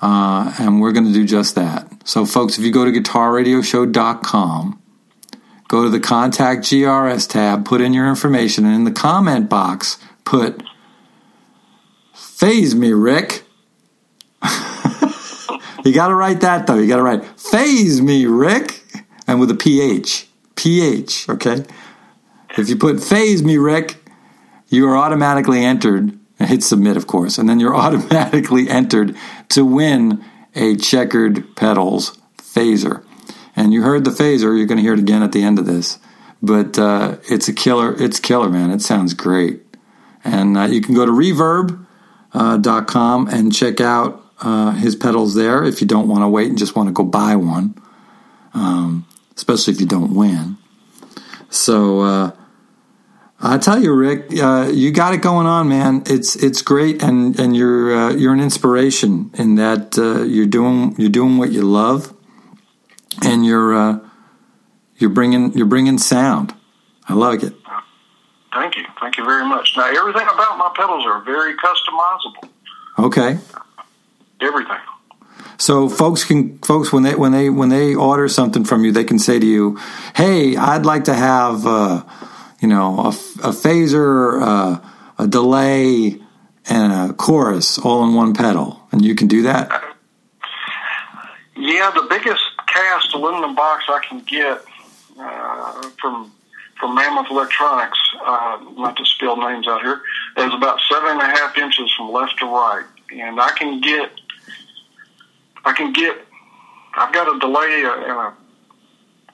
Uh, 0.00 0.54
and 0.58 0.80
we're 0.80 0.92
going 0.92 1.06
to 1.06 1.12
do 1.12 1.26
just 1.26 1.54
that. 1.56 1.86
So, 2.08 2.24
folks, 2.24 2.58
if 2.58 2.64
you 2.64 2.72
go 2.72 2.84
to 2.84 2.90
guitarradioshow.com, 2.90 4.79
go 5.70 5.84
to 5.84 5.88
the 5.88 6.00
Contact 6.00 6.62
GRS 6.62 7.28
tab, 7.28 7.64
put 7.64 7.80
in 7.80 7.94
your 7.94 8.08
information, 8.08 8.66
and 8.66 8.74
in 8.74 8.82
the 8.82 8.90
comment 8.90 9.48
box, 9.48 9.98
put 10.24 10.64
Phase 12.12 12.74
me, 12.74 12.92
Rick. 12.92 13.44
you 15.84 15.94
got 15.94 16.08
to 16.08 16.14
write 16.16 16.40
that, 16.40 16.66
though. 16.66 16.74
You 16.74 16.88
got 16.88 16.96
to 16.96 17.04
write 17.04 17.24
Phase 17.38 18.02
me, 18.02 18.26
Rick. 18.26 18.82
And 19.28 19.38
with 19.38 19.48
a 19.52 19.54
PH. 19.54 20.26
PH, 20.56 21.28
okay? 21.28 21.64
If 22.58 22.68
you 22.68 22.76
put 22.76 23.00
Phase 23.00 23.44
me, 23.44 23.56
Rick, 23.56 23.94
you 24.66 24.88
are 24.88 24.96
automatically 24.96 25.64
entered. 25.64 26.18
Hit 26.40 26.64
submit, 26.64 26.96
of 26.96 27.06
course, 27.06 27.38
and 27.38 27.48
then 27.48 27.60
you're 27.60 27.76
automatically 27.86 28.68
entered 28.68 29.16
to 29.50 29.64
win 29.64 30.24
a 30.56 30.74
checkered 30.74 31.54
pedals 31.54 32.18
phaser. 32.38 33.04
And 33.60 33.74
you 33.74 33.82
heard 33.82 34.04
the 34.04 34.10
phaser; 34.10 34.56
you're 34.56 34.64
going 34.64 34.78
to 34.78 34.82
hear 34.82 34.94
it 34.94 34.98
again 34.98 35.22
at 35.22 35.32
the 35.32 35.42
end 35.42 35.58
of 35.58 35.66
this. 35.66 35.98
But 36.40 36.78
uh, 36.78 37.18
it's 37.28 37.46
a 37.46 37.52
killer. 37.52 37.94
It's 38.02 38.18
killer, 38.18 38.48
man. 38.48 38.70
It 38.70 38.80
sounds 38.80 39.12
great. 39.12 39.60
And 40.24 40.56
uh, 40.56 40.64
you 40.64 40.80
can 40.80 40.94
go 40.94 41.04
to 41.04 41.12
reverb.com 41.12 43.26
uh, 43.26 43.30
and 43.30 43.54
check 43.54 43.82
out 43.82 44.24
uh, 44.40 44.72
his 44.72 44.96
pedals 44.96 45.34
there 45.34 45.62
if 45.62 45.82
you 45.82 45.86
don't 45.86 46.08
want 46.08 46.22
to 46.22 46.28
wait 46.28 46.48
and 46.48 46.56
just 46.56 46.74
want 46.74 46.88
to 46.88 46.94
go 46.94 47.04
buy 47.04 47.36
one, 47.36 47.74
um, 48.54 49.06
especially 49.36 49.74
if 49.74 49.80
you 49.80 49.86
don't 49.86 50.14
win. 50.14 50.56
So 51.50 52.00
uh, 52.00 52.30
I 53.42 53.58
tell 53.58 53.78
you, 53.78 53.92
Rick, 53.92 54.32
uh, 54.42 54.70
you 54.72 54.90
got 54.90 55.12
it 55.12 55.20
going 55.20 55.46
on, 55.46 55.68
man. 55.68 56.04
It's 56.06 56.34
it's 56.34 56.62
great, 56.62 57.02
and 57.02 57.38
and 57.38 57.54
you're 57.54 57.94
uh, 57.94 58.14
you're 58.14 58.32
an 58.32 58.40
inspiration 58.40 59.30
in 59.34 59.56
that 59.56 59.98
uh, 59.98 60.22
you're 60.22 60.46
doing 60.46 60.94
you're 60.96 61.10
doing 61.10 61.36
what 61.36 61.52
you 61.52 61.60
love, 61.60 62.14
and 63.22 63.44
you're 63.44 63.74
uh, 63.74 63.98
you're 64.96 65.10
bringing 65.10 65.52
you're 65.52 65.66
bringing 65.66 65.98
sound. 65.98 66.54
I 67.08 67.14
like 67.14 67.42
it. 67.42 67.54
Thank 68.52 68.76
you. 68.76 68.84
Thank 69.00 69.16
you 69.16 69.24
very 69.24 69.44
much. 69.44 69.74
Now, 69.76 69.88
everything 69.88 70.22
about 70.22 70.58
my 70.58 70.72
pedals 70.74 71.04
are 71.06 71.22
very 71.22 71.54
customizable. 71.56 72.48
Okay. 72.98 73.38
Everything. 74.40 74.78
So 75.56 75.88
folks 75.88 76.24
can 76.24 76.58
folks 76.58 76.92
when 76.92 77.02
they 77.02 77.14
when 77.14 77.32
they 77.32 77.50
when 77.50 77.68
they 77.68 77.94
order 77.94 78.28
something 78.28 78.64
from 78.64 78.84
you, 78.84 78.92
they 78.92 79.04
can 79.04 79.18
say 79.18 79.38
to 79.38 79.46
you, 79.46 79.78
"Hey, 80.14 80.56
I'd 80.56 80.86
like 80.86 81.04
to 81.04 81.14
have 81.14 81.66
uh, 81.66 82.02
you 82.60 82.68
know 82.68 82.98
a, 82.98 83.08
a 83.08 83.52
phaser, 83.52 84.40
uh, 84.40 84.80
a 85.18 85.26
delay, 85.26 86.18
and 86.68 86.92
a 86.92 87.12
chorus 87.14 87.78
all 87.78 88.04
in 88.04 88.14
one 88.14 88.32
pedal," 88.34 88.80
and 88.90 89.04
you 89.04 89.14
can 89.14 89.28
do 89.28 89.42
that. 89.42 89.70
Yeah, 91.56 91.90
the 91.90 92.06
biggest 92.08 92.42
cast 92.80 93.14
aluminum 93.14 93.54
box 93.54 93.84
I 93.88 94.00
can 94.08 94.20
get 94.20 94.62
uh, 95.18 95.90
from 96.00 96.32
from 96.78 96.94
Mammoth 96.94 97.30
Electronics, 97.30 97.98
uh, 98.24 98.58
not 98.78 98.96
to 98.96 99.04
spill 99.04 99.36
names 99.36 99.68
out 99.68 99.82
here, 99.82 100.00
is 100.38 100.54
about 100.54 100.80
seven 100.90 101.10
and 101.10 101.20
a 101.20 101.26
half 101.26 101.58
inches 101.58 101.92
from 101.94 102.10
left 102.10 102.38
to 102.38 102.46
right, 102.46 102.86
and 103.12 103.38
I 103.38 103.50
can 103.50 103.82
get, 103.82 104.10
I 105.62 105.74
can 105.74 105.92
get, 105.92 106.24
I've 106.94 107.12
got 107.12 107.36
a 107.36 107.38
delay 107.38 107.82
and 107.84 108.12
a 108.12 108.34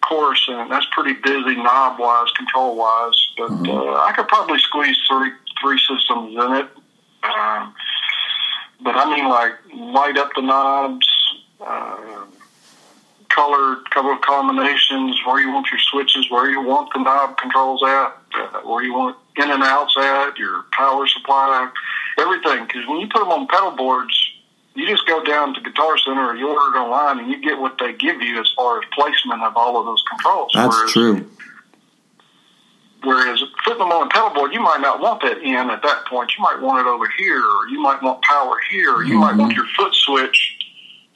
chorus, 0.01 0.45
and 0.49 0.69
that's 0.73 0.87
pretty 0.91 1.13
busy 1.13 1.55
knob 1.55 2.01
wise, 2.01 2.33
control 2.33 2.75
wise, 2.75 3.29
but 3.39 3.53
uh, 3.53 3.95
I 3.95 4.13
could 4.17 4.27
probably 4.27 4.59
squeeze 4.59 4.97
three 5.09 5.31
three 5.61 5.79
systems 5.79 6.35
in 6.35 6.53
it. 6.53 6.69
Um, 7.23 7.75
but 8.83 8.97
I 8.97 9.15
mean, 9.15 9.29
like 9.29 9.53
light 9.73 10.19
up 10.19 10.31
the 10.35 10.43
knobs, 10.43 11.07
uh, 11.61 12.27
color 13.37 13.77
color 13.93 14.17
combinations, 14.25 15.21
where 15.27 15.41
you 15.41 15.53
want 15.53 15.67
your 15.71 15.79
switches, 15.79 16.29
where 16.31 16.51
you 16.51 16.63
want 16.63 16.91
the 16.95 17.01
knob 17.01 17.37
controls 17.37 17.83
at, 17.85 18.17
uh, 18.35 18.61
where 18.65 18.83
you 18.83 18.95
want 18.95 19.17
in 19.37 19.51
and 19.51 19.63
outs 19.63 19.95
at, 19.99 20.39
your 20.39 20.65
power 20.73 21.07
supply, 21.07 21.71
everything. 22.19 22.67
Because 22.67 22.87
when 22.89 22.99
you 23.01 23.09
put 23.09 23.21
them 23.21 23.29
on 23.29 23.47
pedal 23.47 23.73
boards, 23.77 24.17
you 24.75 24.87
just 24.89 25.07
go 25.07 25.23
down 25.23 25.53
to 25.55 25.61
Guitar 25.61 25.99
Center 25.99 26.31
or 26.31 26.37
you 26.37 26.49
order 26.49 26.77
it 26.77 26.81
online, 26.81 27.19
and 27.19 27.31
you 27.31 27.41
get 27.43 27.59
what 27.59 27.77
they 27.79 27.93
give 27.93 28.23
you 28.23 28.41
as 28.41 28.51
far 28.57 28.79
as 28.79 28.85
placement 28.95 29.43
of 29.43 29.55
all 29.57 29.79
of 29.79 29.85
those 29.85 30.03
controls. 30.11 30.53
That's 30.55 30.75
Whereas- 30.75 30.93
true. 30.93 31.31
Whereas 33.05 33.41
putting 33.63 33.79
them 33.79 33.93
on 33.93 34.07
a 34.09 34.11
pedal 34.11 34.31
board, 34.31 34.53
you 34.53 34.61
might 34.61 34.81
not 34.81 35.01
want 35.01 35.23
that 35.23 35.39
in 35.39 35.71
at 35.71 35.83
that 35.83 36.07
point. 36.07 36.33
You 36.37 36.43
might 36.43 36.61
want 36.61 36.85
it 36.85 36.91
over 36.91 37.07
here, 37.17 37.39
or 37.41 37.69
you 37.69 37.79
might 37.81 38.03
want 38.03 38.21
power 38.23 38.59
here, 38.69 38.97
or 38.97 39.05
you 39.05 39.17
might 39.19 39.37
want 39.37 39.53
your 39.55 39.67
foot 39.77 39.95
switch 39.95 40.57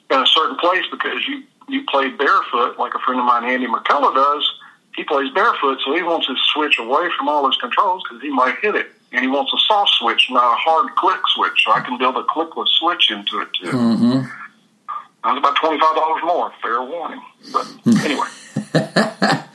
in 0.09 0.17
a 0.19 0.25
certain 0.27 0.55
place 0.57 0.85
because 0.89 1.19
you 1.27 1.43
you 1.67 1.83
play 1.89 2.09
barefoot, 2.09 2.77
like 2.77 2.93
a 2.95 2.99
friend 2.99 3.19
of 3.19 3.25
mine, 3.25 3.45
Andy 3.45 3.67
McCullough, 3.67 4.13
does. 4.13 4.53
He 4.95 5.03
plays 5.03 5.31
barefoot, 5.33 5.79
so 5.85 5.95
he 5.95 6.03
wants 6.03 6.27
his 6.27 6.37
switch 6.53 6.77
away 6.79 7.09
from 7.17 7.29
all 7.29 7.47
his 7.47 7.57
controls 7.57 8.03
because 8.03 8.21
he 8.21 8.29
might 8.29 8.55
hit 8.61 8.75
it, 8.75 8.91
and 9.13 9.21
he 9.21 9.27
wants 9.27 9.53
a 9.53 9.59
soft 9.67 9.91
switch, 9.91 10.27
not 10.29 10.53
a 10.53 10.57
hard 10.57 10.93
click 10.95 11.21
switch. 11.33 11.63
So 11.63 11.71
I 11.71 11.79
can 11.79 11.97
build 11.97 12.17
a 12.17 12.23
clickless 12.23 12.67
switch 12.79 13.09
into 13.09 13.39
it 13.39 13.47
too. 13.53 13.71
Mm-hmm. 13.71 14.27
That's 15.23 15.37
about 15.37 15.55
twenty 15.55 15.79
five 15.79 15.95
dollars 15.95 16.21
more. 16.25 16.51
Fair 16.61 16.81
warning, 16.81 17.21
but 17.53 17.67
anyway. 18.03 18.27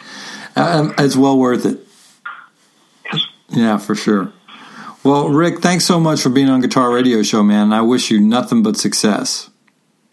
Um, 0.56 0.94
it's 0.96 1.16
well 1.16 1.38
worth 1.38 1.66
it. 1.66 1.78
Yes. 3.04 3.26
Yeah, 3.50 3.76
for 3.76 3.94
sure. 3.94 4.32
Well, 5.04 5.28
Rick, 5.28 5.60
thanks 5.60 5.84
so 5.84 6.00
much 6.00 6.22
for 6.22 6.30
being 6.30 6.48
on 6.48 6.62
Guitar 6.62 6.90
Radio 6.90 7.22
Show, 7.22 7.42
man. 7.42 7.72
I 7.72 7.82
wish 7.82 8.10
you 8.10 8.20
nothing 8.20 8.62
but 8.62 8.76
success. 8.76 9.50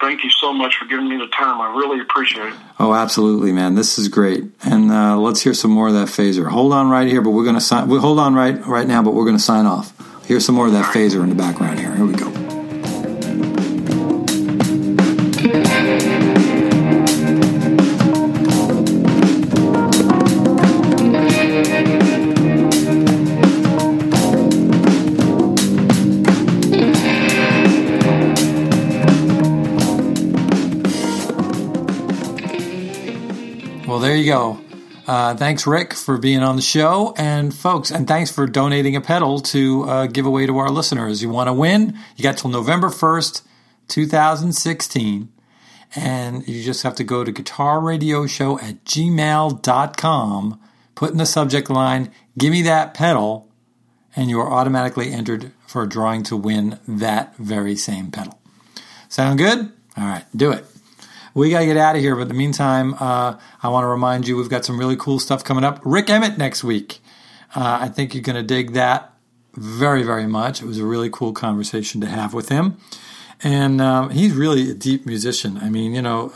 Thank 0.03 0.25
you 0.25 0.29
so 0.31 0.51
much 0.51 0.75
for 0.75 0.83
giving 0.83 1.07
me 1.07 1.15
the 1.15 1.27
time. 1.27 1.61
I 1.61 1.77
really 1.77 2.01
appreciate 2.01 2.47
it. 2.47 2.53
Oh, 2.77 2.93
absolutely, 2.93 3.53
man. 3.53 3.75
This 3.75 3.97
is 3.97 4.09
great. 4.09 4.43
And 4.61 4.91
uh, 4.91 5.17
let's 5.17 5.41
hear 5.41 5.53
some 5.53 5.71
more 5.71 5.87
of 5.87 5.93
that 5.93 6.09
phaser. 6.09 6.49
Hold 6.49 6.73
on 6.73 6.89
right 6.89 7.07
here, 7.07 7.21
but 7.21 7.29
we're 7.29 7.45
going 7.45 7.55
to 7.55 7.61
sign. 7.61 7.87
We 7.87 7.99
hold 7.99 8.19
on 8.19 8.35
right 8.35 8.65
right 8.67 8.85
now, 8.85 9.01
but 9.01 9.13
we're 9.13 9.23
going 9.23 9.37
to 9.37 9.41
sign 9.41 9.65
off. 9.65 9.93
Here's 10.25 10.45
some 10.45 10.55
more 10.55 10.67
of 10.67 10.73
that 10.73 10.93
phaser 10.93 11.23
in 11.23 11.29
the 11.29 11.35
background 11.35 11.79
here. 11.79 11.95
Here 11.95 12.05
we 12.05 12.15
go. 12.15 12.42
Go. 34.33 34.59
Uh, 35.05 35.35
thanks, 35.35 35.67
Rick, 35.67 35.93
for 35.93 36.17
being 36.17 36.39
on 36.39 36.55
the 36.55 36.61
show. 36.61 37.13
And 37.17 37.53
folks, 37.53 37.91
and 37.91 38.07
thanks 38.07 38.31
for 38.31 38.47
donating 38.47 38.95
a 38.95 39.01
pedal 39.01 39.39
to 39.41 39.83
uh, 39.83 40.07
give 40.07 40.25
away 40.25 40.45
to 40.45 40.57
our 40.57 40.69
listeners. 40.69 41.21
You 41.21 41.29
want 41.29 41.49
to 41.49 41.53
win? 41.53 41.97
You 42.15 42.23
got 42.23 42.37
till 42.37 42.49
November 42.49 42.87
1st, 42.87 43.43
2016. 43.89 45.29
And 45.95 46.47
you 46.47 46.63
just 46.63 46.81
have 46.83 46.95
to 46.95 47.03
go 47.03 47.23
to 47.23 47.31
guitarradioshow 47.31 48.63
at 48.63 48.83
gmail.com, 48.85 50.59
put 50.95 51.11
in 51.11 51.17
the 51.17 51.25
subject 51.25 51.69
line, 51.69 52.11
give 52.35 52.51
me 52.51 52.63
that 52.63 52.95
pedal, 52.95 53.47
and 54.15 54.29
you 54.29 54.39
are 54.39 54.51
automatically 54.51 55.11
entered 55.11 55.51
for 55.67 55.83
a 55.83 55.89
drawing 55.89 56.23
to 56.23 56.35
win 56.35 56.79
that 56.87 57.35
very 57.37 57.75
same 57.75 58.09
pedal. 58.09 58.39
Sound 59.09 59.37
good? 59.37 59.71
All 59.95 60.05
right, 60.05 60.25
do 60.35 60.51
it 60.51 60.65
we 61.33 61.49
got 61.49 61.59
to 61.59 61.65
get 61.65 61.77
out 61.77 61.95
of 61.95 62.01
here. 62.01 62.15
But 62.15 62.23
in 62.23 62.27
the 62.29 62.33
meantime, 62.33 62.95
uh, 62.99 63.37
I 63.61 63.69
want 63.69 63.83
to 63.83 63.87
remind 63.87 64.27
you 64.27 64.37
we've 64.37 64.49
got 64.49 64.65
some 64.65 64.79
really 64.79 64.95
cool 64.95 65.19
stuff 65.19 65.43
coming 65.43 65.63
up. 65.63 65.79
Rik 65.83 66.09
Emmett 66.09 66.37
next 66.37 66.63
week. 66.63 66.99
Uh, 67.55 67.79
I 67.81 67.87
think 67.87 68.13
you're 68.13 68.23
going 68.23 68.35
to 68.35 68.43
dig 68.43 68.73
that 68.73 69.13
very, 69.55 70.03
very 70.03 70.27
much. 70.27 70.61
It 70.61 70.65
was 70.65 70.79
a 70.79 70.85
really 70.85 71.09
cool 71.09 71.33
conversation 71.33 72.01
to 72.01 72.07
have 72.07 72.33
with 72.33 72.49
him. 72.49 72.77
And 73.43 73.81
um, 73.81 74.09
he's 74.09 74.33
really 74.33 74.71
a 74.71 74.73
deep 74.73 75.05
musician. 75.05 75.57
I 75.57 75.69
mean, 75.69 75.93
you 75.93 76.01
know, 76.01 76.33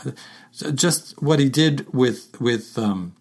just 0.74 1.20
what 1.22 1.38
he 1.38 1.48
did 1.48 1.92
with 1.92 2.38
with 2.40 2.78
um, 2.78 3.14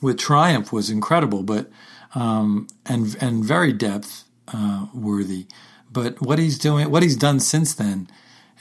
with 0.00 0.18
Triumph 0.18 0.72
was 0.72 0.88
incredible, 0.90 1.42
but 1.42 1.70
um, 2.14 2.68
and 2.86 3.16
and 3.20 3.44
very 3.44 3.72
depth 3.72 4.24
uh, 4.48 4.86
worthy. 4.94 5.46
But 5.90 6.22
what 6.22 6.38
he's 6.38 6.58
doing, 6.58 6.90
what 6.90 7.02
he's 7.02 7.16
done 7.16 7.38
since 7.40 7.74
then, 7.74 8.08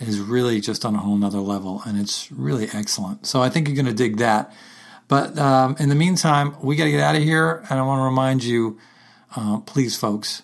is 0.01 0.19
really 0.19 0.59
just 0.61 0.85
on 0.85 0.95
a 0.95 0.99
whole 0.99 1.17
nother 1.17 1.39
level, 1.39 1.81
and 1.85 1.99
it's 1.99 2.31
really 2.31 2.67
excellent. 2.73 3.25
So 3.25 3.41
I 3.41 3.49
think 3.49 3.67
you're 3.67 3.75
going 3.75 3.85
to 3.85 3.93
dig 3.93 4.17
that. 4.17 4.53
But 5.07 5.37
um, 5.37 5.75
in 5.79 5.89
the 5.89 5.95
meantime, 5.95 6.55
we 6.61 6.75
got 6.75 6.85
to 6.85 6.91
get 6.91 7.01
out 7.01 7.15
of 7.15 7.23
here, 7.23 7.65
and 7.69 7.79
I 7.79 7.83
want 7.83 7.99
to 7.99 8.05
remind 8.05 8.43
you, 8.43 8.79
uh, 9.35 9.59
please, 9.59 9.97
folks, 9.97 10.43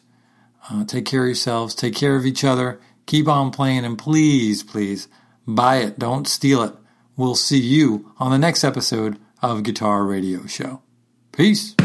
uh, 0.70 0.84
take 0.86 1.06
care 1.06 1.22
of 1.22 1.28
yourselves, 1.28 1.74
take 1.74 1.96
care 1.96 2.16
of 2.18 2.26
each 2.26 2.44
other, 2.44 2.80
keep 3.06 3.28
on 3.28 3.52
playing, 3.52 3.86
and 3.86 3.98
please, 3.98 4.64
please, 4.64 5.08
buy 5.48 5.78
it, 5.78 5.98
don't 5.98 6.28
steal 6.28 6.64
it. 6.64 6.74
We'll 7.16 7.36
see 7.36 7.60
you 7.60 8.12
on 8.18 8.32
the 8.32 8.38
next 8.38 8.64
episode 8.64 9.18
of 9.42 9.64
Guitar 9.64 10.04
Radio 10.04 10.46
Show. 10.46 10.82
Peace. 11.32 11.76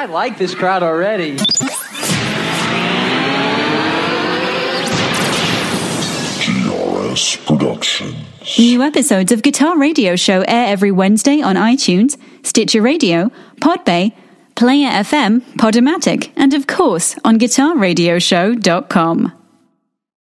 I 0.00 0.06
like 0.06 0.38
this 0.38 0.54
crowd 0.54 0.82
already. 0.82 1.36
GRS 6.40 7.44
Productions. 7.44 8.58
New 8.58 8.80
episodes 8.80 9.30
of 9.30 9.42
Guitar 9.42 9.78
Radio 9.78 10.16
Show 10.16 10.40
air 10.48 10.68
every 10.68 10.90
Wednesday 10.90 11.42
on 11.42 11.56
iTunes, 11.56 12.16
Stitcher 12.42 12.80
Radio, 12.80 13.30
Podbay, 13.56 14.14
Player 14.54 14.88
FM, 14.88 15.42
Podomatic, 15.58 16.32
and 16.34 16.54
of 16.54 16.66
course 16.66 17.18
on 17.22 17.38
GuitarRadioshow.com. 17.38 19.39